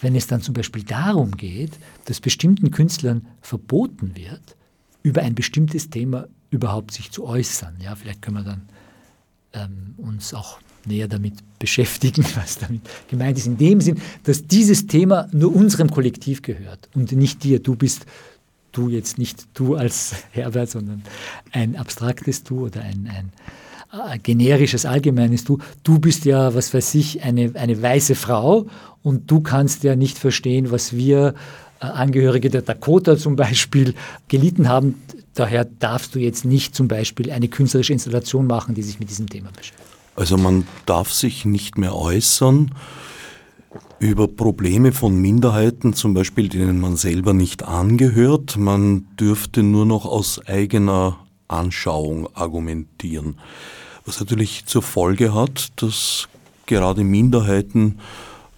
[0.02, 1.72] wenn es dann zum Beispiel darum geht,
[2.06, 4.56] dass bestimmten Künstlern verboten wird,
[5.04, 7.76] über ein bestimmtes Thema überhaupt sich zu äußern.
[7.82, 8.70] Ja, vielleicht können wir dann
[9.54, 13.48] ähm, uns auch näher damit beschäftigen, was damit gemeint ist.
[13.48, 17.60] In dem Sinn, dass dieses Thema nur unserem Kollektiv gehört und nicht dir.
[17.60, 18.06] Du bist
[18.72, 21.04] du jetzt nicht du als Herbert, sondern
[21.52, 23.32] ein abstraktes Du oder ein, ein
[24.22, 25.58] generisches, allgemeines Du.
[25.84, 28.68] Du bist ja, was weiß ich, eine, eine weiße Frau
[29.02, 31.34] und du kannst ja nicht verstehen, was wir
[31.82, 33.96] äh, Angehörige der Dakota zum Beispiel
[34.28, 34.96] gelitten haben.
[35.34, 39.30] Daher darfst du jetzt nicht zum Beispiel eine künstlerische Installation machen, die sich mit diesem
[39.30, 39.88] Thema beschäftigt.
[40.16, 42.72] Also man darf sich nicht mehr äußern
[44.00, 48.58] über Probleme von Minderheiten, zum Beispiel denen man selber nicht angehört.
[48.58, 51.18] Man dürfte nur noch aus eigener
[51.50, 53.38] Anschauung argumentieren.
[54.06, 56.30] Was natürlich zur Folge hat, dass
[56.66, 58.00] gerade Minderheiten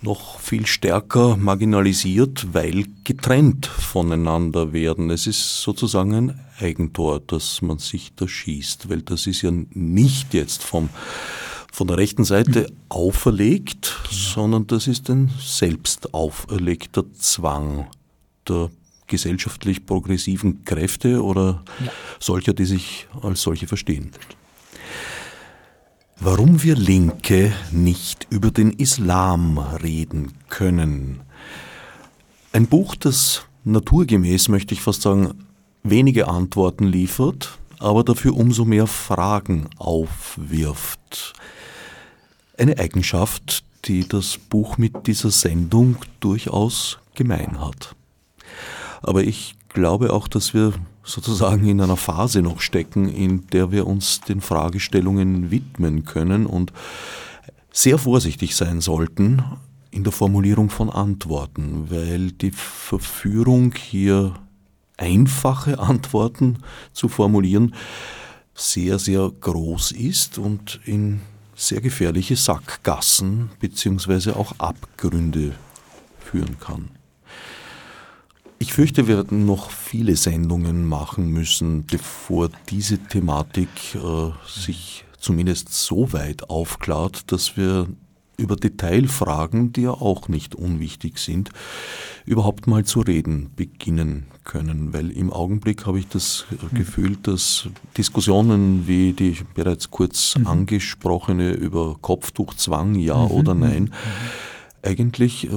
[0.01, 5.09] noch viel stärker marginalisiert, weil getrennt voneinander werden.
[5.09, 10.33] Es ist sozusagen ein Eigentor, dass man sich da schießt, weil das ist ja nicht
[10.33, 10.89] jetzt vom,
[11.71, 17.87] von der rechten Seite auferlegt, sondern das ist ein selbst auferlegter Zwang
[18.47, 18.71] der
[19.11, 21.91] gesellschaftlich progressiven Kräfte oder ja.
[22.19, 24.11] solcher, die sich als solche verstehen.
[26.19, 31.21] Warum wir Linke nicht über den Islam reden können.
[32.53, 35.45] Ein Buch, das naturgemäß, möchte ich fast sagen,
[35.83, 41.33] wenige Antworten liefert, aber dafür umso mehr Fragen aufwirft.
[42.57, 47.95] Eine Eigenschaft, die das Buch mit dieser Sendung durchaus gemein hat.
[49.01, 50.73] Aber ich glaube auch, dass wir
[51.03, 56.71] sozusagen in einer Phase noch stecken, in der wir uns den Fragestellungen widmen können und
[57.71, 59.43] sehr vorsichtig sein sollten
[59.89, 64.33] in der Formulierung von Antworten, weil die Verführung hier
[64.97, 66.59] einfache Antworten
[66.93, 67.75] zu formulieren
[68.53, 71.21] sehr, sehr groß ist und in
[71.55, 74.31] sehr gefährliche Sackgassen bzw.
[74.31, 75.53] auch Abgründe
[76.19, 76.89] führen kann.
[78.61, 85.73] Ich fürchte, wir werden noch viele Sendungen machen müssen, bevor diese Thematik äh, sich zumindest
[85.73, 87.87] so weit aufklart, dass wir
[88.37, 91.49] über Detailfragen, die ja auch nicht unwichtig sind,
[92.27, 94.93] überhaupt mal zu reden beginnen können.
[94.93, 96.45] Weil im Augenblick habe ich das.
[96.71, 100.45] Gefühl, dass Diskussionen wie die bereits kurz mhm.
[100.45, 103.31] angesprochene über Kopftuchzwang, ja mhm.
[103.31, 103.91] oder nein, mhm
[104.83, 105.49] eigentlich äh,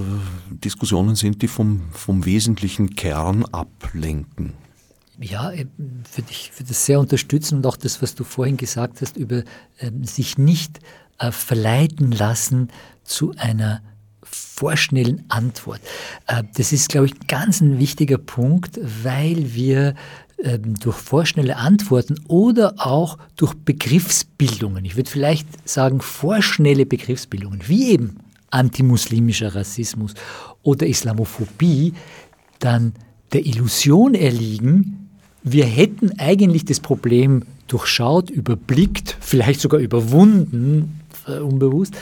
[0.51, 4.53] Diskussionen sind, die vom, vom wesentlichen Kern ablenken.
[5.21, 9.01] Ja, äh, würde ich würde das sehr unterstützen und auch das, was du vorhin gesagt
[9.01, 9.45] hast, über
[9.79, 10.81] äh, sich nicht
[11.19, 12.69] äh, verleiten lassen
[13.05, 13.83] zu einer
[14.23, 15.81] vorschnellen Antwort.
[16.27, 19.95] Äh, das ist, glaube ich, ganz ein wichtiger Punkt, weil wir
[20.43, 27.93] ähm, durch vorschnelle Antworten oder auch durch Begriffsbildungen, ich würde vielleicht sagen vorschnelle Begriffsbildungen, wie
[27.93, 28.19] eben
[28.55, 30.15] antimuslimischer Rassismus
[30.63, 31.93] oder Islamophobie
[32.59, 32.95] dann
[33.33, 35.11] der Illusion erliegen,
[35.43, 41.95] wir hätten eigentlich das Problem durchschaut, überblickt, vielleicht sogar überwunden, äh, unbewusst,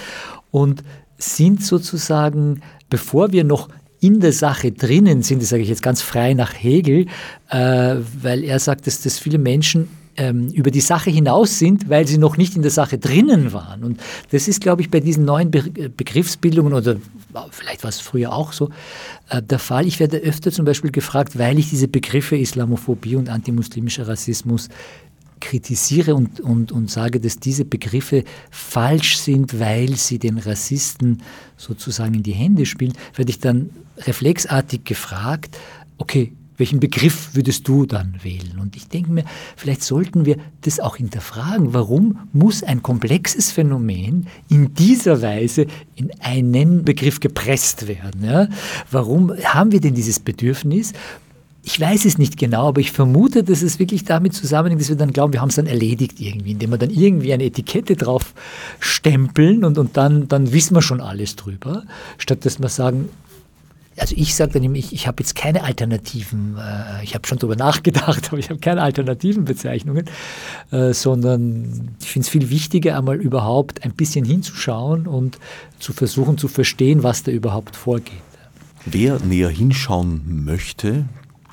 [0.50, 0.84] und
[1.18, 3.68] sind sozusagen, bevor wir noch
[4.00, 7.06] in der Sache drinnen sind, das sage ich jetzt ganz frei nach Hegel,
[7.48, 12.06] äh, weil er sagt, dass, dass viele Menschen ähm, über die Sache hinaus sind, weil
[12.06, 13.84] sie noch nicht in der Sache drinnen waren.
[13.84, 14.00] Und
[14.30, 16.96] das ist, glaube ich, bei diesen neuen Be Begriffsbildungen oder
[17.50, 18.70] vielleicht war es früher auch so,
[19.30, 19.86] äh, der Fall.
[19.86, 24.68] Ich werde öfter zum Beispiel gefragt, weil ich diese Begriffe Islamophobie und antimuslimischer Rassismus
[25.40, 31.22] kritisiere und, und, und sage, dass diese Begriffe falsch sind, weil sie den Rassisten
[31.56, 35.58] sozusagen in die Hände spielen, werde ich dann reflexartig gefragt,
[35.98, 36.32] okay,
[36.62, 38.60] welchen Begriff würdest du dann wählen?
[38.60, 39.24] Und ich denke mir,
[39.56, 41.74] vielleicht sollten wir das auch hinterfragen.
[41.74, 48.24] Warum muss ein komplexes Phänomen in dieser Weise in einen Begriff gepresst werden?
[48.24, 48.46] Ja?
[48.92, 50.92] Warum haben wir denn dieses Bedürfnis?
[51.64, 54.96] Ich weiß es nicht genau, aber ich vermute, dass es wirklich damit zusammenhängt, dass wir
[54.96, 58.34] dann glauben, wir haben es dann erledigt irgendwie, indem wir dann irgendwie eine Etikette drauf
[58.78, 61.82] stempeln und, und dann, dann wissen wir schon alles drüber,
[62.18, 63.08] statt dass wir sagen,
[64.02, 67.38] also ich sage dann immer, ich, ich habe jetzt keine Alternativen, äh, ich habe schon
[67.38, 70.06] darüber nachgedacht, aber ich habe keine alternativen Bezeichnungen,
[70.72, 75.38] äh, sondern ich finde es viel wichtiger, einmal überhaupt ein bisschen hinzuschauen und
[75.78, 78.20] zu versuchen zu verstehen, was da überhaupt vorgeht.
[78.86, 81.04] Wer näher hinschauen möchte,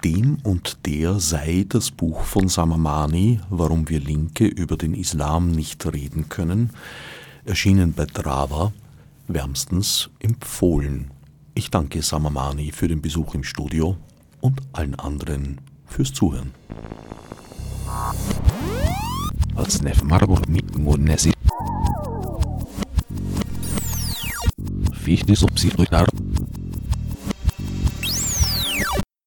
[0.04, 5.86] dem und der sei das Buch von Samamani, Warum wir Linke über den Islam nicht
[5.86, 6.72] reden können,
[7.46, 8.74] erschienen bei Drava,
[9.28, 11.12] wärmstens empfohlen.
[11.56, 13.98] Ich danke Samamani für den Besuch im Studio
[14.42, 16.54] und allen anderen fürs Zuhören.
[24.94, 26.08] Fichte subsidiar